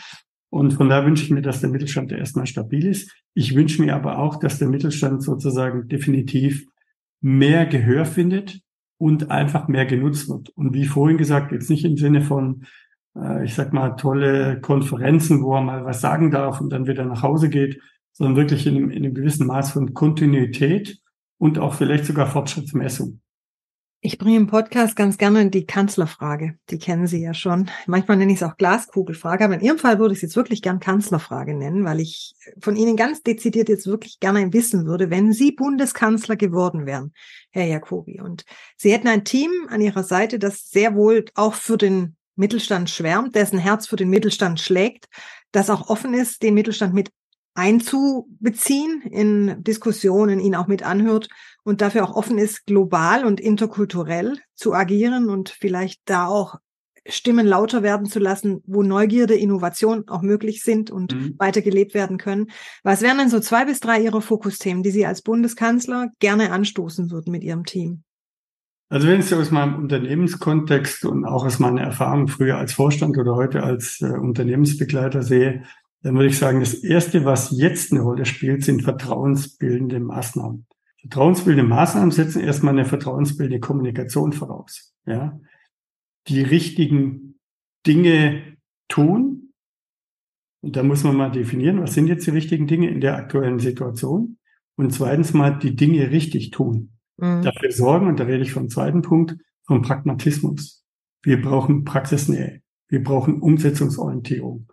Und 0.51 0.73
von 0.73 0.89
da 0.89 1.05
wünsche 1.05 1.23
ich 1.23 1.31
mir, 1.31 1.41
dass 1.41 1.61
der 1.61 1.69
Mittelstand 1.69 2.11
erstmal 2.11 2.45
stabil 2.45 2.85
ist. 2.85 3.11
Ich 3.33 3.55
wünsche 3.55 3.81
mir 3.81 3.95
aber 3.95 4.19
auch, 4.19 4.37
dass 4.37 4.59
der 4.59 4.67
Mittelstand 4.67 5.23
sozusagen 5.23 5.87
definitiv 5.87 6.65
mehr 7.21 7.65
Gehör 7.65 8.05
findet 8.05 8.59
und 8.97 9.31
einfach 9.31 9.67
mehr 9.67 9.85
genutzt 9.85 10.29
wird. 10.29 10.49
Und 10.49 10.73
wie 10.73 10.85
vorhin 10.85 11.17
gesagt, 11.17 11.51
jetzt 11.51 11.69
nicht 11.69 11.85
im 11.85 11.97
Sinne 11.97 12.21
von, 12.21 12.65
äh, 13.15 13.45
ich 13.45 13.55
sag 13.55 13.73
mal, 13.73 13.91
tolle 13.91 14.61
Konferenzen, 14.61 15.43
wo 15.43 15.55
er 15.55 15.61
mal 15.61 15.85
was 15.85 16.01
sagen 16.01 16.31
darf 16.31 16.61
und 16.61 16.71
dann 16.71 16.87
wieder 16.87 17.05
nach 17.05 17.23
Hause 17.23 17.49
geht, 17.49 17.81
sondern 18.11 18.35
wirklich 18.35 18.67
in 18.67 18.77
einem, 18.77 18.91
in 18.91 19.03
einem 19.03 19.13
gewissen 19.13 19.47
Maß 19.47 19.71
von 19.71 19.93
Kontinuität 19.93 20.99
und 21.37 21.59
auch 21.59 21.73
vielleicht 21.73 22.05
sogar 22.05 22.27
Fortschrittsmessung. 22.27 23.21
Ich 24.03 24.17
bringe 24.17 24.37
im 24.37 24.47
Podcast 24.47 24.95
ganz 24.95 25.19
gerne 25.19 25.51
die 25.51 25.67
Kanzlerfrage. 25.67 26.57
Die 26.71 26.79
kennen 26.79 27.05
Sie 27.05 27.21
ja 27.21 27.35
schon. 27.35 27.69
Manchmal 27.85 28.17
nenne 28.17 28.31
ich 28.31 28.41
es 28.41 28.43
auch 28.43 28.57
Glaskugelfrage, 28.57 29.45
aber 29.45 29.53
in 29.53 29.61
Ihrem 29.61 29.77
Fall 29.77 29.99
würde 29.99 30.13
ich 30.13 30.17
es 30.17 30.21
jetzt 30.23 30.35
wirklich 30.35 30.63
gern 30.63 30.79
Kanzlerfrage 30.79 31.53
nennen, 31.53 31.85
weil 31.85 31.99
ich 31.99 32.33
von 32.59 32.75
Ihnen 32.75 32.95
ganz 32.95 33.21
dezidiert 33.21 33.69
jetzt 33.69 33.85
wirklich 33.85 34.19
gerne 34.19 34.51
wissen 34.53 34.87
würde, 34.87 35.11
wenn 35.11 35.33
Sie 35.33 35.51
Bundeskanzler 35.51 36.35
geworden 36.35 36.87
wären, 36.87 37.13
Herr 37.51 37.67
Jacobi, 37.67 38.19
und 38.19 38.43
Sie 38.75 38.91
hätten 38.91 39.07
ein 39.07 39.23
Team 39.23 39.51
an 39.69 39.81
Ihrer 39.81 40.03
Seite, 40.03 40.39
das 40.39 40.71
sehr 40.71 40.95
wohl 40.95 41.25
auch 41.35 41.53
für 41.53 41.77
den 41.77 42.15
Mittelstand 42.35 42.89
schwärmt, 42.89 43.35
dessen 43.35 43.59
Herz 43.59 43.87
für 43.87 43.95
den 43.95 44.09
Mittelstand 44.09 44.59
schlägt, 44.59 45.07
das 45.51 45.69
auch 45.69 45.89
offen 45.89 46.13
ist, 46.13 46.43
den 46.43 46.53
Mittelstand 46.53 46.93
mit 46.93 47.11
einzubeziehen 47.53 49.01
in 49.01 49.63
Diskussionen, 49.63 50.39
ihn 50.39 50.55
auch 50.55 50.67
mit 50.67 50.83
anhört 50.83 51.27
und 51.63 51.81
dafür 51.81 52.03
auch 52.05 52.15
offen 52.15 52.37
ist, 52.37 52.65
global 52.65 53.25
und 53.25 53.41
interkulturell 53.41 54.37
zu 54.55 54.73
agieren 54.73 55.29
und 55.29 55.49
vielleicht 55.49 56.01
da 56.05 56.27
auch 56.27 56.55
Stimmen 57.07 57.47
lauter 57.47 57.81
werden 57.81 58.05
zu 58.05 58.19
lassen, 58.19 58.61
wo 58.67 58.83
Neugierde, 58.83 59.33
Innovation 59.33 60.07
auch 60.07 60.21
möglich 60.21 60.63
sind 60.63 60.91
und 60.91 61.15
mhm. 61.15 61.35
weitergelebt 61.39 61.93
werden 61.93 62.17
können. 62.17 62.51
Was 62.83 63.01
wären 63.01 63.17
denn 63.17 63.29
so 63.29 63.39
zwei 63.39 63.65
bis 63.65 63.79
drei 63.79 64.01
Ihrer 64.01 64.21
Fokusthemen, 64.21 64.83
die 64.83 64.91
Sie 64.91 65.05
als 65.05 65.23
Bundeskanzler 65.23 66.09
gerne 66.19 66.51
anstoßen 66.51 67.09
würden 67.09 67.31
mit 67.31 67.43
Ihrem 67.43 67.65
Team? 67.65 68.03
Also 68.91 69.07
wenn 69.07 69.21
ich 69.21 69.27
es 69.27 69.33
aus 69.33 69.51
meinem 69.51 69.75
Unternehmenskontext 69.75 71.05
und 71.05 71.23
auch 71.23 71.45
aus 71.45 71.59
meiner 71.59 71.79
Erfahrung 71.79 72.27
früher 72.27 72.57
als 72.57 72.73
Vorstand 72.73 73.17
oder 73.17 73.35
heute 73.37 73.63
als 73.63 74.01
äh, 74.01 74.07
Unternehmensbegleiter 74.07 75.23
sehe, 75.23 75.63
dann 76.01 76.15
würde 76.15 76.27
ich 76.27 76.37
sagen, 76.37 76.59
das 76.59 76.73
Erste, 76.73 77.23
was 77.23 77.51
jetzt 77.51 77.93
eine 77.93 78.01
Rolle 78.01 78.25
spielt, 78.25 78.65
sind 78.65 78.81
vertrauensbildende 78.81 80.01
Maßnahmen. 80.01 80.65
Vertrauensbildende 80.99 81.69
Maßnahmen 81.69 82.11
setzen 82.11 82.41
erstmal 82.41 82.73
eine 82.73 82.83
vertrauensbildende 82.83 83.61
Kommunikation 83.61 84.33
voraus. 84.33 84.93
Ja? 85.05 85.39
Die 86.27 86.41
richtigen 86.41 87.39
Dinge 87.87 88.57
tun. 88.89 89.53
Und 90.61 90.75
da 90.75 90.83
muss 90.83 91.05
man 91.05 91.15
mal 91.15 91.31
definieren, 91.31 91.79
was 91.81 91.93
sind 91.93 92.07
jetzt 92.07 92.27
die 92.27 92.31
richtigen 92.31 92.67
Dinge 92.67 92.89
in 92.89 92.99
der 92.99 93.15
aktuellen 93.15 93.59
Situation. 93.59 94.37
Und 94.75 94.91
zweitens 94.91 95.33
mal 95.33 95.51
die 95.51 95.77
Dinge 95.77 96.11
richtig 96.11 96.51
tun. 96.51 96.97
Mhm. 97.17 97.41
Dafür 97.43 97.71
sorgen, 97.71 98.07
und 98.07 98.19
da 98.19 98.25
rede 98.25 98.43
ich 98.43 98.53
vom 98.53 98.69
zweiten 98.69 99.01
Punkt, 99.01 99.35
vom 99.65 99.81
Pragmatismus. 99.81 100.83
Wir 101.23 101.41
brauchen 101.41 101.85
Praxisnähe. 101.85 102.61
Wir 102.87 103.03
brauchen 103.03 103.41
Umsetzungsorientierung. 103.41 104.67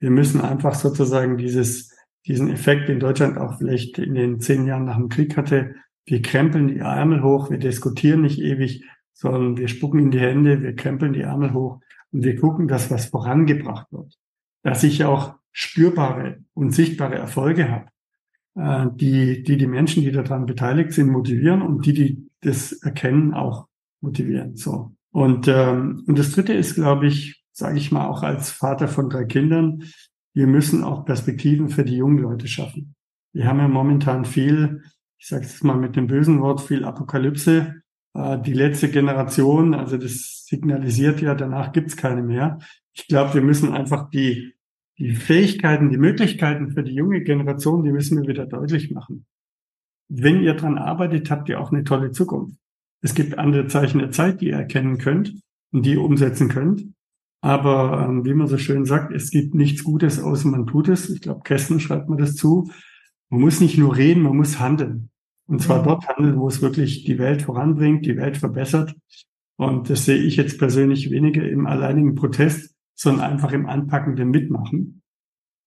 Wir 0.00 0.10
müssen 0.10 0.40
einfach 0.40 0.74
sozusagen 0.74 1.36
dieses 1.36 1.90
diesen 2.26 2.50
Effekt 2.50 2.88
in 2.88 3.00
Deutschland 3.00 3.38
auch 3.38 3.58
vielleicht 3.58 3.98
in 3.98 4.14
den 4.14 4.40
zehn 4.40 4.66
Jahren 4.66 4.84
nach 4.84 4.96
dem 4.96 5.08
Krieg 5.08 5.36
hatte. 5.36 5.74
Wir 6.04 6.22
krempeln 6.22 6.68
die 6.68 6.78
Ärmel 6.78 7.22
hoch, 7.22 7.50
wir 7.50 7.58
diskutieren 7.58 8.22
nicht 8.22 8.38
ewig, 8.38 8.84
sondern 9.12 9.56
wir 9.56 9.68
spucken 9.68 10.00
in 10.00 10.10
die 10.10 10.20
Hände, 10.20 10.62
wir 10.62 10.74
krempeln 10.74 11.12
die 11.12 11.22
Ärmel 11.22 11.52
hoch 11.52 11.80
und 12.12 12.24
wir 12.24 12.36
gucken, 12.36 12.68
dass 12.68 12.90
was 12.90 13.06
vorangebracht 13.06 13.86
wird. 13.90 14.18
Dass 14.62 14.82
ich 14.82 15.04
auch 15.04 15.34
spürbare 15.52 16.38
und 16.54 16.72
sichtbare 16.72 17.16
Erfolge 17.16 17.70
habe, 17.70 17.86
äh, 18.56 18.86
die, 18.94 19.42
die 19.42 19.56
die 19.56 19.66
Menschen, 19.66 20.02
die 20.02 20.12
daran 20.12 20.46
beteiligt 20.46 20.92
sind, 20.92 21.10
motivieren 21.10 21.62
und 21.62 21.86
die, 21.86 21.92
die 21.92 22.30
das 22.40 22.72
erkennen, 22.72 23.34
auch 23.34 23.66
motivieren. 24.00 24.56
So. 24.56 24.92
Und, 25.12 25.48
ähm, 25.48 26.04
und 26.06 26.18
das 26.18 26.32
dritte 26.32 26.52
ist, 26.52 26.74
glaube 26.74 27.06
ich, 27.06 27.42
sage 27.52 27.78
ich 27.78 27.92
mal, 27.92 28.06
auch 28.06 28.22
als 28.22 28.50
Vater 28.50 28.88
von 28.88 29.10
drei 29.10 29.24
Kindern, 29.24 29.84
wir 30.32 30.46
müssen 30.46 30.84
auch 30.84 31.04
Perspektiven 31.04 31.68
für 31.68 31.84
die 31.84 31.96
jungen 31.96 32.18
Leute 32.18 32.46
schaffen. 32.46 32.94
Wir 33.32 33.46
haben 33.46 33.58
ja 33.58 33.68
momentan 33.68 34.24
viel, 34.24 34.82
ich 35.18 35.26
sage 35.26 35.44
es 35.44 35.62
mal 35.62 35.76
mit 35.76 35.96
dem 35.96 36.06
bösen 36.06 36.40
Wort, 36.40 36.60
viel 36.60 36.84
Apokalypse. 36.84 37.82
Äh, 38.14 38.40
die 38.40 38.52
letzte 38.52 38.90
Generation, 38.90 39.74
also 39.74 39.96
das 39.96 40.44
signalisiert 40.46 41.20
ja, 41.20 41.34
danach 41.34 41.72
gibt's 41.72 41.96
keine 41.96 42.22
mehr. 42.22 42.58
Ich 42.92 43.06
glaube, 43.06 43.34
wir 43.34 43.42
müssen 43.42 43.72
einfach 43.72 44.10
die, 44.10 44.54
die 45.00 45.14
Fähigkeiten, 45.14 45.90
die 45.90 45.96
Möglichkeiten 45.96 46.72
für 46.72 46.82
die 46.82 46.94
junge 46.94 47.22
Generation, 47.22 47.82
die 47.82 47.90
müssen 47.90 48.20
wir 48.20 48.28
wieder 48.28 48.44
deutlich 48.46 48.90
machen. 48.90 49.24
Wenn 50.08 50.42
ihr 50.42 50.54
dran 50.54 50.76
arbeitet, 50.76 51.30
habt 51.30 51.48
ihr 51.48 51.58
auch 51.58 51.72
eine 51.72 51.84
tolle 51.84 52.12
Zukunft. 52.12 52.58
Es 53.00 53.14
gibt 53.14 53.38
andere 53.38 53.66
Zeichen 53.66 54.00
der 54.00 54.10
Zeit, 54.10 54.42
die 54.42 54.48
ihr 54.48 54.56
erkennen 54.56 54.98
könnt 54.98 55.34
und 55.72 55.86
die 55.86 55.92
ihr 55.92 56.02
umsetzen 56.02 56.50
könnt. 56.50 56.84
Aber 57.40 58.06
ähm, 58.06 58.26
wie 58.26 58.34
man 58.34 58.46
so 58.46 58.58
schön 58.58 58.84
sagt, 58.84 59.12
es 59.14 59.30
gibt 59.30 59.54
nichts 59.54 59.82
Gutes, 59.82 60.20
außer 60.22 60.48
man 60.48 60.66
tut 60.66 60.88
es. 60.88 61.08
Ich 61.08 61.22
glaube, 61.22 61.40
Kästen 61.44 61.80
schreibt 61.80 62.10
mir 62.10 62.18
das 62.18 62.34
zu. 62.34 62.70
Man 63.30 63.40
muss 63.40 63.62
nicht 63.62 63.78
nur 63.78 63.96
reden, 63.96 64.22
man 64.22 64.36
muss 64.36 64.60
handeln. 64.60 65.08
Und 65.46 65.62
zwar 65.62 65.80
mhm. 65.80 65.84
dort 65.84 66.08
handeln, 66.08 66.38
wo 66.38 66.48
es 66.48 66.60
wirklich 66.60 67.04
die 67.04 67.18
Welt 67.18 67.40
voranbringt, 67.40 68.04
die 68.04 68.18
Welt 68.18 68.36
verbessert. 68.36 68.94
Und 69.56 69.88
das 69.88 70.04
sehe 70.04 70.18
ich 70.18 70.36
jetzt 70.36 70.58
persönlich 70.58 71.10
weniger 71.10 71.48
im 71.48 71.66
alleinigen 71.66 72.14
Protest, 72.14 72.69
sondern 73.00 73.32
einfach 73.32 73.52
im 73.52 73.66
anpackenden 73.66 74.30
Mitmachen. 74.30 75.02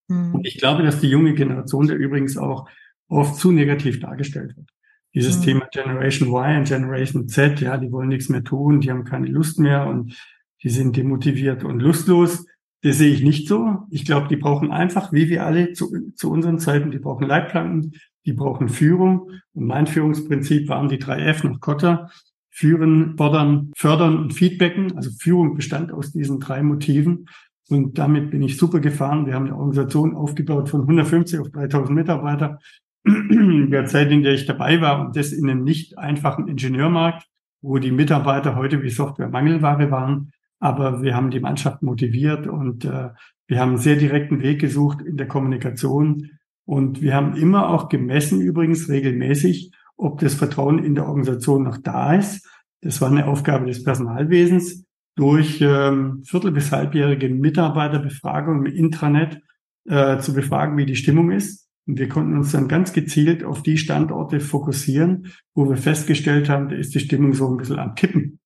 Mhm. 0.08 0.36
Und 0.36 0.48
ich 0.48 0.60
glaube, 0.60 0.84
dass 0.84 1.00
die 1.00 1.10
junge 1.10 1.34
Generation 1.34 1.88
da 1.88 1.96
übrigens 1.96 2.38
auch 2.38 2.69
oft 3.08 3.38
zu 3.38 3.52
negativ 3.52 4.00
dargestellt 4.00 4.56
wird. 4.56 4.69
Dieses 5.15 5.39
mhm. 5.39 5.43
Thema 5.43 5.67
Generation 5.72 6.30
Y 6.30 6.58
und 6.60 6.67
Generation 6.67 7.28
Z, 7.28 7.60
ja, 7.60 7.78
die 7.78 7.91
wollen 7.91 8.10
nichts 8.10 8.30
mehr 8.30 8.43
tun, 8.43 8.82
die 8.82 8.91
haben 8.91 9.04
keine 9.04 9.28
Lust 9.28 9.60
mehr 9.60 9.88
und 9.88 10.15
die 10.62 10.69
sind 10.69 10.96
demotiviert 10.96 11.63
und 11.63 11.80
lustlos. 11.80 12.46
Das 12.84 13.00
sehe 13.00 13.12
ich 13.12 13.24
nicht 13.24 13.48
so. 13.48 13.80
Ich 13.89 14.06
glaube, 14.06 14.28
die 14.28 14.36
brauchen 14.36 14.72
einfach, 14.72 15.12
wie 15.12 15.28
wir 15.30 15.43
alle 15.43 15.74
zu, 15.74 16.12
zu 16.15 16.30
unseren 16.30 16.60
Zeiten, 16.60 16.91
die 16.91 17.00
brauchen 17.00 17.26
Leitplanken, 17.26 17.93
die 18.28 18.34
brauchen 18.34 18.69
Führung. 18.69 19.32
Und 19.54 19.65
mein 19.65 19.88
Führungsprinzip 19.88 20.69
waren 20.69 20.88
die 20.88 21.00
drei 21.00 21.19
F 21.22 21.43
nach 21.43 21.60
Kotter. 21.60 22.12
Führen, 22.56 23.18
fordern, 23.18 23.72
fördern 23.76 24.18
und 24.18 24.34
feedbacken. 24.34 24.96
Also 24.96 25.10
Führung 25.20 25.56
bestand 25.56 25.92
aus 25.92 26.12
diesen 26.12 26.39
drei 26.39 26.62
Motiven. 26.62 27.26
Und 27.70 27.98
damit 27.98 28.30
bin 28.30 28.44
ich 28.44 28.58
super 28.58 28.80
gefahren. 28.80 29.26
Wir 29.26 29.34
haben 29.34 29.46
eine 29.46 29.56
Organisation 29.56 30.16
aufgebaut 30.16 30.70
von 30.70 30.82
150 30.82 31.39
auf 31.39 31.50
3000 31.50 31.96
Mitarbeiter. 31.96 32.60
Der 33.06 33.86
Zeit, 33.86 34.12
in 34.12 34.22
der 34.22 34.34
ich 34.34 34.46
dabei 34.46 34.82
war 34.82 35.06
und 35.06 35.16
das 35.16 35.34
in 35.34 35.50
einem 35.50 35.63
nicht 35.63 35.98
einfachen 35.98 36.48
Ingenieurmarkt, 36.48 37.26
wo 37.62 37.80
die 37.80 37.92
Mitarbeiter 37.92 38.56
heute 38.56 38.84
wie 38.84 38.89
Software-Mangelware 38.89 39.89
waren, 39.89 40.32
aber 40.60 41.02
wir 41.02 41.16
haben 41.16 41.32
die 41.32 41.39
Mannschaft 41.39 41.82
motiviert 41.82 42.48
und 42.48 42.86
äh, 42.86 43.10
wir 43.48 43.60
haben 43.60 43.70
einen 43.70 43.78
sehr 43.80 43.98
direkten 43.98 44.42
Weg 44.42 44.62
gesucht 44.62 45.02
in 45.02 45.18
der 45.18 45.28
Kommunikation. 45.28 46.30
Und 46.66 47.02
wir 47.02 47.16
haben 47.16 47.36
immer 47.36 47.70
auch 47.70 47.89
gemessen, 47.89 48.39
übrigens 48.39 48.88
regelmäßig, 48.88 49.72
ob 49.98 50.20
das 50.20 50.34
Vertrauen 50.34 50.84
in 50.84 50.96
der 50.96 51.08
Organisation 51.08 51.64
noch 51.64 51.78
da 51.78 52.16
ist. 52.16 52.48
Das 52.82 53.02
war 53.02 53.10
eine 53.10 53.28
Aufgabe 53.28 53.66
des 53.66 53.84
Personalwesens 53.84 54.86
durch 55.16 55.60
ähm, 55.62 56.24
viertel- 56.24 56.52
bis 56.52 56.72
halbjährige 56.72 57.30
Mitarbeiterbefragung 57.30 58.66
im 58.66 58.74
Intranet 58.74 59.42
äh, 59.88 60.20
zu 60.20 60.34
befragen, 60.34 60.78
wie 60.78 60.86
die 60.86 60.96
Stimmung 60.96 61.32
ist. 61.32 61.70
Und 61.86 62.00
wir 62.00 62.10
konnten 62.10 62.38
uns 62.38 62.52
dann 62.52 62.68
ganz 62.68 62.94
gezielt 62.94 63.44
auf 63.44 63.62
die 63.62 63.78
Standorte 63.78 64.40
fokussieren, 64.40 65.34
wo 65.54 65.70
wir 65.70 65.78
festgestellt 65.78 66.50
haben, 66.50 66.70
da 66.70 66.76
ist 66.76 66.96
die 66.96 67.00
Stimmung 67.00 67.34
so 67.34 67.50
ein 67.50 67.58
bisschen 67.58 67.80
am 67.80 67.96
Kippen. 67.96 68.40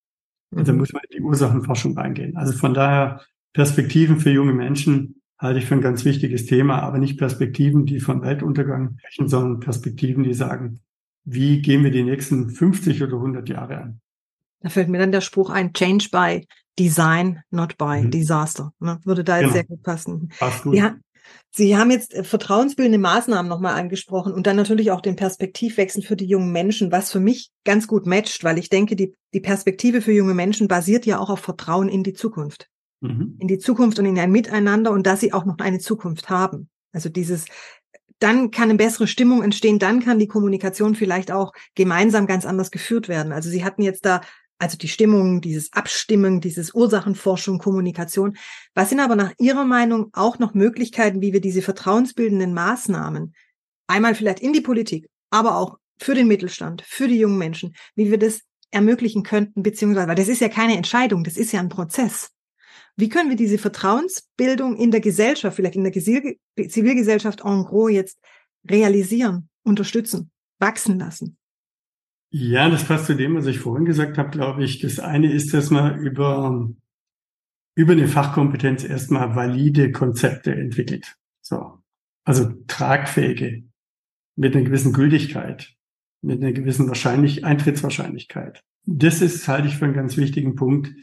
Und 0.51 0.67
da 0.67 0.71
mhm. 0.71 0.79
muss 0.79 0.93
man 0.93 1.03
in 1.09 1.17
die 1.17 1.23
Ursachenforschung 1.23 1.97
reingehen. 1.97 2.35
Also 2.35 2.53
von 2.53 2.73
daher 2.73 3.21
Perspektiven 3.53 4.19
für 4.19 4.31
junge 4.31 4.53
Menschen 4.53 5.21
halte 5.39 5.59
ich 5.59 5.65
für 5.65 5.75
ein 5.75 5.81
ganz 5.81 6.03
wichtiges 6.03 6.45
Thema, 6.45 6.81
aber 6.81 6.97
nicht 6.97 7.17
Perspektiven, 7.17 7.85
die 7.85 7.99
von 7.99 8.21
Weltuntergang 8.21 8.97
sprechen, 8.97 9.27
sondern 9.27 9.59
Perspektiven, 9.59 10.23
die 10.23 10.33
sagen, 10.33 10.79
wie 11.29 11.61
gehen 11.61 11.83
wir 11.83 11.91
die 11.91 12.03
nächsten 12.03 12.49
50 12.49 13.03
oder 13.03 13.15
100 13.15 13.49
Jahre 13.49 13.77
an? 13.77 14.01
Da 14.61 14.69
fällt 14.69 14.87
mir 14.87 14.97
dann 14.97 15.11
der 15.11 15.21
Spruch 15.21 15.49
ein, 15.49 15.73
Change 15.73 16.07
by 16.11 16.47
Design, 16.79 17.41
not 17.51 17.77
by 17.77 18.01
mhm. 18.01 18.11
Disaster. 18.11 18.71
Ne? 18.79 18.99
Würde 19.03 19.23
da 19.23 19.35
jetzt 19.35 19.43
genau. 19.43 19.53
sehr 19.53 19.63
gut 19.65 19.83
passen. 19.83 20.31
Passt 20.39 20.63
gut. 20.63 20.75
Ja, 20.75 20.95
Sie 21.51 21.75
haben 21.75 21.91
jetzt 21.91 22.13
äh, 22.13 22.23
vertrauensbildende 22.23 22.97
Maßnahmen 22.97 23.49
nochmal 23.49 23.73
angesprochen 23.73 24.31
und 24.31 24.47
dann 24.47 24.55
natürlich 24.55 24.91
auch 24.91 25.01
den 25.01 25.17
Perspektivwechsel 25.17 26.01
für 26.01 26.15
die 26.15 26.27
jungen 26.27 26.51
Menschen, 26.51 26.91
was 26.91 27.11
für 27.11 27.19
mich 27.19 27.49
ganz 27.65 27.87
gut 27.87 28.05
matcht, 28.05 28.43
weil 28.43 28.57
ich 28.57 28.69
denke, 28.69 28.95
die, 28.95 29.13
die 29.33 29.41
Perspektive 29.41 30.01
für 30.01 30.13
junge 30.13 30.33
Menschen 30.33 30.67
basiert 30.67 31.05
ja 31.05 31.19
auch 31.19 31.29
auf 31.29 31.39
Vertrauen 31.39 31.89
in 31.89 32.03
die 32.03 32.13
Zukunft. 32.13 32.69
Mhm. 33.01 33.35
In 33.39 33.47
die 33.47 33.59
Zukunft 33.59 33.99
und 33.99 34.05
in 34.05 34.17
ein 34.17 34.31
Miteinander 34.31 34.91
und 34.91 35.05
dass 35.05 35.19
sie 35.19 35.33
auch 35.33 35.45
noch 35.45 35.57
eine 35.57 35.79
Zukunft 35.79 36.29
haben. 36.29 36.69
Also 36.93 37.09
dieses, 37.09 37.45
dann 38.19 38.51
kann 38.51 38.69
eine 38.69 38.77
bessere 38.77 39.07
Stimmung 39.07 39.43
entstehen, 39.43 39.79
dann 39.79 40.03
kann 40.03 40.19
die 40.19 40.27
Kommunikation 40.27 40.95
vielleicht 40.95 41.31
auch 41.31 41.53
gemeinsam 41.75 42.27
ganz 42.27 42.45
anders 42.45 42.71
geführt 42.71 43.07
werden. 43.07 43.31
Also 43.31 43.49
Sie 43.49 43.63
hatten 43.63 43.81
jetzt 43.81 44.05
da 44.05 44.21
also 44.59 44.77
die 44.77 44.87
Stimmung, 44.87 45.41
dieses 45.41 45.71
Abstimmen, 45.73 46.41
dieses 46.41 46.73
Ursachenforschung, 46.73 47.59
Kommunikation. 47.59 48.37
Was 48.73 48.89
sind 48.89 48.99
aber 48.99 49.15
nach 49.15 49.33
Ihrer 49.37 49.65
Meinung 49.65 50.09
auch 50.13 50.39
noch 50.39 50.53
Möglichkeiten, 50.53 51.21
wie 51.21 51.33
wir 51.33 51.41
diese 51.41 51.61
vertrauensbildenden 51.61 52.53
Maßnahmen 52.53 53.35
einmal 53.87 54.15
vielleicht 54.15 54.39
in 54.39 54.53
die 54.53 54.61
Politik, 54.61 55.07
aber 55.29 55.57
auch 55.57 55.77
für 55.99 56.15
den 56.15 56.27
Mittelstand, 56.27 56.81
für 56.81 57.07
die 57.07 57.19
jungen 57.19 57.37
Menschen, 57.37 57.75
wie 57.95 58.11
wir 58.11 58.17
das 58.17 58.41
ermöglichen 58.71 59.23
könnten, 59.23 59.63
beziehungsweise, 59.63 60.07
weil 60.07 60.15
das 60.15 60.27
ist 60.27 60.41
ja 60.41 60.49
keine 60.49 60.75
Entscheidung, 60.75 61.23
das 61.23 61.37
ist 61.37 61.51
ja 61.51 61.59
ein 61.59 61.69
Prozess. 61.69 62.31
Wie 62.97 63.09
können 63.09 63.29
wir 63.29 63.37
diese 63.37 63.59
Vertrauensbildung 63.59 64.75
in 64.75 64.89
der 64.89 65.01
Gesellschaft, 65.01 65.55
vielleicht 65.55 65.75
in 65.75 65.83
der 65.83 65.93
Zivilgesellschaft 65.93 67.41
en 67.41 67.63
gros 67.63 67.91
jetzt 67.91 68.19
realisieren, 68.67 69.49
unterstützen, 69.63 70.31
wachsen 70.59 70.97
lassen? 70.97 71.37
Ja, 72.31 72.69
das 72.69 72.83
passt 72.85 73.05
zu 73.05 73.15
dem, 73.15 73.35
was 73.35 73.45
ich 73.45 73.59
vorhin 73.59 73.85
gesagt 73.85 74.17
habe, 74.17 74.31
glaube 74.31 74.63
ich. 74.63 74.79
Das 74.79 74.99
eine 74.99 75.31
ist, 75.31 75.53
dass 75.53 75.69
man 75.69 75.99
über, 75.99 76.69
über 77.75 77.93
eine 77.93 78.07
Fachkompetenz 78.07 78.83
erstmal 78.83 79.35
valide 79.35 79.91
Konzepte 79.91 80.53
entwickelt. 80.53 81.15
So. 81.41 81.79
Also 82.25 82.51
tragfähige, 82.67 83.63
mit 84.35 84.55
einer 84.55 84.65
gewissen 84.65 84.91
Gültigkeit, 84.91 85.73
mit 86.21 86.41
einer 86.41 86.51
gewissen 86.51 86.87
wahrscheinlich, 86.87 87.45
Eintrittswahrscheinlichkeit. 87.45 88.63
Das 88.85 89.21
ist, 89.21 89.47
halte 89.47 89.67
ich 89.67 89.77
für 89.77 89.85
einen 89.85 89.93
ganz 89.93 90.17
wichtigen 90.17 90.55
Punkt, 90.55 90.93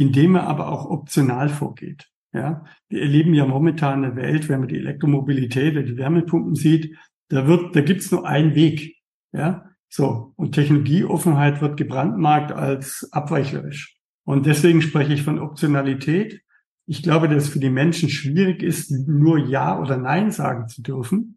indem 0.00 0.32
man 0.32 0.46
aber 0.46 0.68
auch 0.68 0.86
optional 0.86 1.50
vorgeht. 1.50 2.08
Ja, 2.32 2.64
wir 2.88 3.02
erleben 3.02 3.34
ja 3.34 3.44
momentan 3.44 4.02
eine 4.02 4.16
Welt, 4.16 4.48
wenn 4.48 4.60
man 4.60 4.68
die 4.68 4.78
Elektromobilität 4.78 5.74
oder 5.74 5.82
die 5.82 5.98
Wärmepumpen 5.98 6.54
sieht, 6.54 6.96
da 7.28 7.46
wird, 7.46 7.76
da 7.76 7.82
gibt's 7.82 8.10
nur 8.10 8.26
einen 8.26 8.54
Weg. 8.54 8.96
Ja, 9.32 9.66
so, 9.88 10.32
und 10.36 10.52
Technologieoffenheit 10.52 11.60
wird 11.60 11.76
gebrandmarkt 11.76 12.50
als 12.50 13.08
abweicherisch. 13.12 13.98
Und 14.24 14.46
deswegen 14.46 14.80
spreche 14.80 15.12
ich 15.12 15.22
von 15.22 15.38
Optionalität. 15.38 16.40
Ich 16.86 17.02
glaube, 17.02 17.28
dass 17.28 17.44
es 17.44 17.48
für 17.50 17.58
die 17.58 17.68
Menschen 17.68 18.08
schwierig 18.08 18.62
ist, 18.62 18.90
nur 18.90 19.38
Ja 19.38 19.78
oder 19.78 19.98
Nein 19.98 20.30
sagen 20.30 20.68
zu 20.68 20.80
dürfen. 20.82 21.36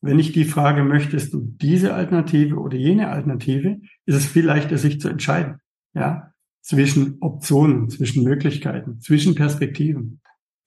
Wenn 0.00 0.18
ich 0.18 0.32
die 0.32 0.44
Frage, 0.44 0.82
möchtest 0.82 1.34
du 1.34 1.40
diese 1.42 1.92
Alternative 1.92 2.56
oder 2.56 2.76
jene 2.78 3.10
Alternative, 3.10 3.80
ist 4.06 4.16
es 4.16 4.26
viel 4.26 4.46
leichter, 4.46 4.78
sich 4.78 4.98
zu 4.98 5.08
entscheiden. 5.08 5.58
Ja, 5.92 6.32
zwischen 6.60 7.18
Optionen, 7.20 7.88
zwischen 7.90 8.24
Möglichkeiten, 8.24 9.00
zwischen 9.00 9.34
Perspektiven. 9.34 10.20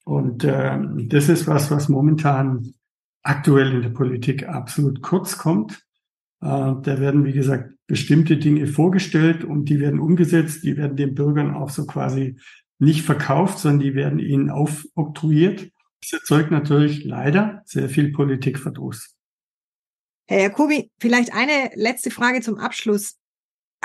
Und 0.04 0.44
äh, 0.44 0.78
das 1.08 1.28
ist 1.28 1.46
was, 1.46 1.70
was 1.70 1.88
momentan 1.88 2.74
aktuell 3.22 3.72
in 3.72 3.82
der 3.82 3.90
Politik 3.90 4.48
absolut 4.48 5.02
kurz 5.02 5.38
kommt. 5.38 5.84
Äh, 6.40 6.46
da 6.46 6.98
werden, 6.98 7.24
wie 7.24 7.32
gesagt, 7.32 7.74
bestimmte 7.86 8.36
Dinge 8.36 8.66
vorgestellt 8.66 9.44
und 9.44 9.66
die 9.66 9.78
werden 9.78 10.00
umgesetzt. 10.00 10.64
Die 10.64 10.76
werden 10.76 10.96
den 10.96 11.14
Bürgern 11.14 11.54
auch 11.54 11.70
so 11.70 11.86
quasi 11.86 12.38
nicht 12.78 13.02
verkauft, 13.02 13.58
sondern 13.58 13.80
die 13.80 13.94
werden 13.94 14.18
ihnen 14.18 14.50
aufoktroyiert. 14.50 15.70
Das 16.00 16.14
erzeugt 16.14 16.50
natürlich 16.50 17.04
leider 17.04 17.62
sehr 17.64 17.88
viel 17.88 18.10
Politikverdruss. 18.10 19.14
Herr 20.26 20.40
Jacobi, 20.40 20.90
vielleicht 20.98 21.32
eine 21.32 21.70
letzte 21.74 22.10
Frage 22.10 22.40
zum 22.40 22.58
Abschluss. 22.58 23.18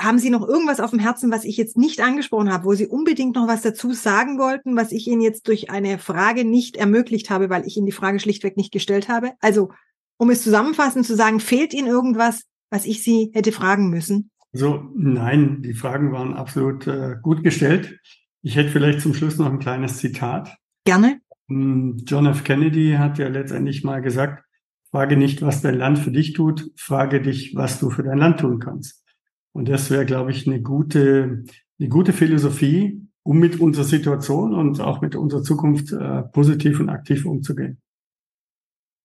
Haben 0.00 0.18
Sie 0.18 0.30
noch 0.30 0.46
irgendwas 0.46 0.80
auf 0.80 0.90
dem 0.90 1.00
Herzen, 1.00 1.32
was 1.32 1.44
ich 1.44 1.56
jetzt 1.56 1.76
nicht 1.76 2.00
angesprochen 2.00 2.52
habe, 2.52 2.64
wo 2.64 2.74
Sie 2.74 2.86
unbedingt 2.86 3.34
noch 3.34 3.48
was 3.48 3.62
dazu 3.62 3.92
sagen 3.92 4.38
wollten, 4.38 4.76
was 4.76 4.92
ich 4.92 5.08
Ihnen 5.08 5.20
jetzt 5.20 5.48
durch 5.48 5.70
eine 5.70 5.98
Frage 5.98 6.44
nicht 6.44 6.76
ermöglicht 6.76 7.30
habe, 7.30 7.50
weil 7.50 7.66
ich 7.66 7.76
Ihnen 7.76 7.86
die 7.86 7.92
Frage 7.92 8.20
schlichtweg 8.20 8.56
nicht 8.56 8.72
gestellt 8.72 9.08
habe? 9.08 9.32
Also, 9.40 9.70
um 10.16 10.30
es 10.30 10.42
zusammenfassend 10.42 11.04
zu 11.04 11.16
sagen, 11.16 11.40
fehlt 11.40 11.74
Ihnen 11.74 11.88
irgendwas, 11.88 12.44
was 12.70 12.86
ich 12.86 13.02
Sie 13.02 13.30
hätte 13.34 13.50
fragen 13.50 13.90
müssen? 13.90 14.30
So, 14.52 14.88
nein, 14.94 15.62
die 15.62 15.74
Fragen 15.74 16.12
waren 16.12 16.34
absolut 16.34 16.86
äh, 16.86 17.16
gut 17.20 17.42
gestellt. 17.42 18.00
Ich 18.42 18.56
hätte 18.56 18.70
vielleicht 18.70 19.00
zum 19.00 19.14
Schluss 19.14 19.36
noch 19.38 19.50
ein 19.50 19.58
kleines 19.58 19.98
Zitat. 19.98 20.56
Gerne. 20.84 21.20
Hm, 21.48 21.96
John 22.06 22.26
F. 22.26 22.44
Kennedy 22.44 22.94
hat 22.98 23.18
ja 23.18 23.28
letztendlich 23.28 23.84
mal 23.84 24.00
gesagt, 24.00 24.44
frage 24.90 25.16
nicht, 25.16 25.42
was 25.42 25.60
dein 25.60 25.74
Land 25.74 25.98
für 25.98 26.10
dich 26.10 26.32
tut, 26.32 26.70
frage 26.76 27.20
dich, 27.20 27.54
was 27.54 27.78
du 27.80 27.90
für 27.90 28.02
dein 28.02 28.18
Land 28.18 28.40
tun 28.40 28.58
kannst. 28.58 29.04
Und 29.52 29.68
das 29.68 29.90
wäre, 29.90 30.06
glaube 30.06 30.30
ich, 30.30 30.46
eine 30.46 30.60
gute, 30.62 31.44
eine 31.78 31.88
gute 31.88 32.12
Philosophie, 32.12 33.02
um 33.22 33.38
mit 33.38 33.60
unserer 33.60 33.84
Situation 33.84 34.54
und 34.54 34.80
auch 34.80 35.00
mit 35.00 35.14
unserer 35.14 35.42
Zukunft 35.42 35.92
äh, 35.92 36.22
positiv 36.22 36.80
und 36.80 36.88
aktiv 36.88 37.26
umzugehen. 37.26 37.80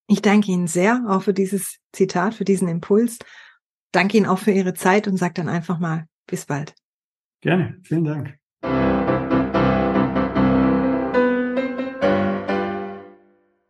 Ich 0.07 0.21
danke 0.21 0.51
Ihnen 0.51 0.67
sehr 0.67 1.03
auch 1.07 1.23
für 1.23 1.33
dieses 1.33 1.79
Zitat, 1.91 2.35
für 2.35 2.45
diesen 2.45 2.67
Impuls. 2.67 3.19
Danke 3.91 4.17
Ihnen 4.17 4.25
auch 4.25 4.39
für 4.39 4.51
Ihre 4.51 4.73
Zeit 4.73 5.07
und 5.07 5.17
sage 5.17 5.33
dann 5.35 5.49
einfach 5.49 5.79
mal 5.79 6.07
bis 6.27 6.45
bald. 6.45 6.75
Gerne, 7.41 7.77
vielen 7.83 8.05
Dank. 8.05 8.37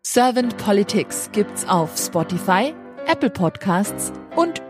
Servant 0.05 0.55
Politics 0.57 1.29
gibt's 1.31 1.67
auf 1.67 1.97
Spotify, 1.97 2.75
Apple 3.07 3.31
Podcasts 3.31 4.13
und 4.35 4.61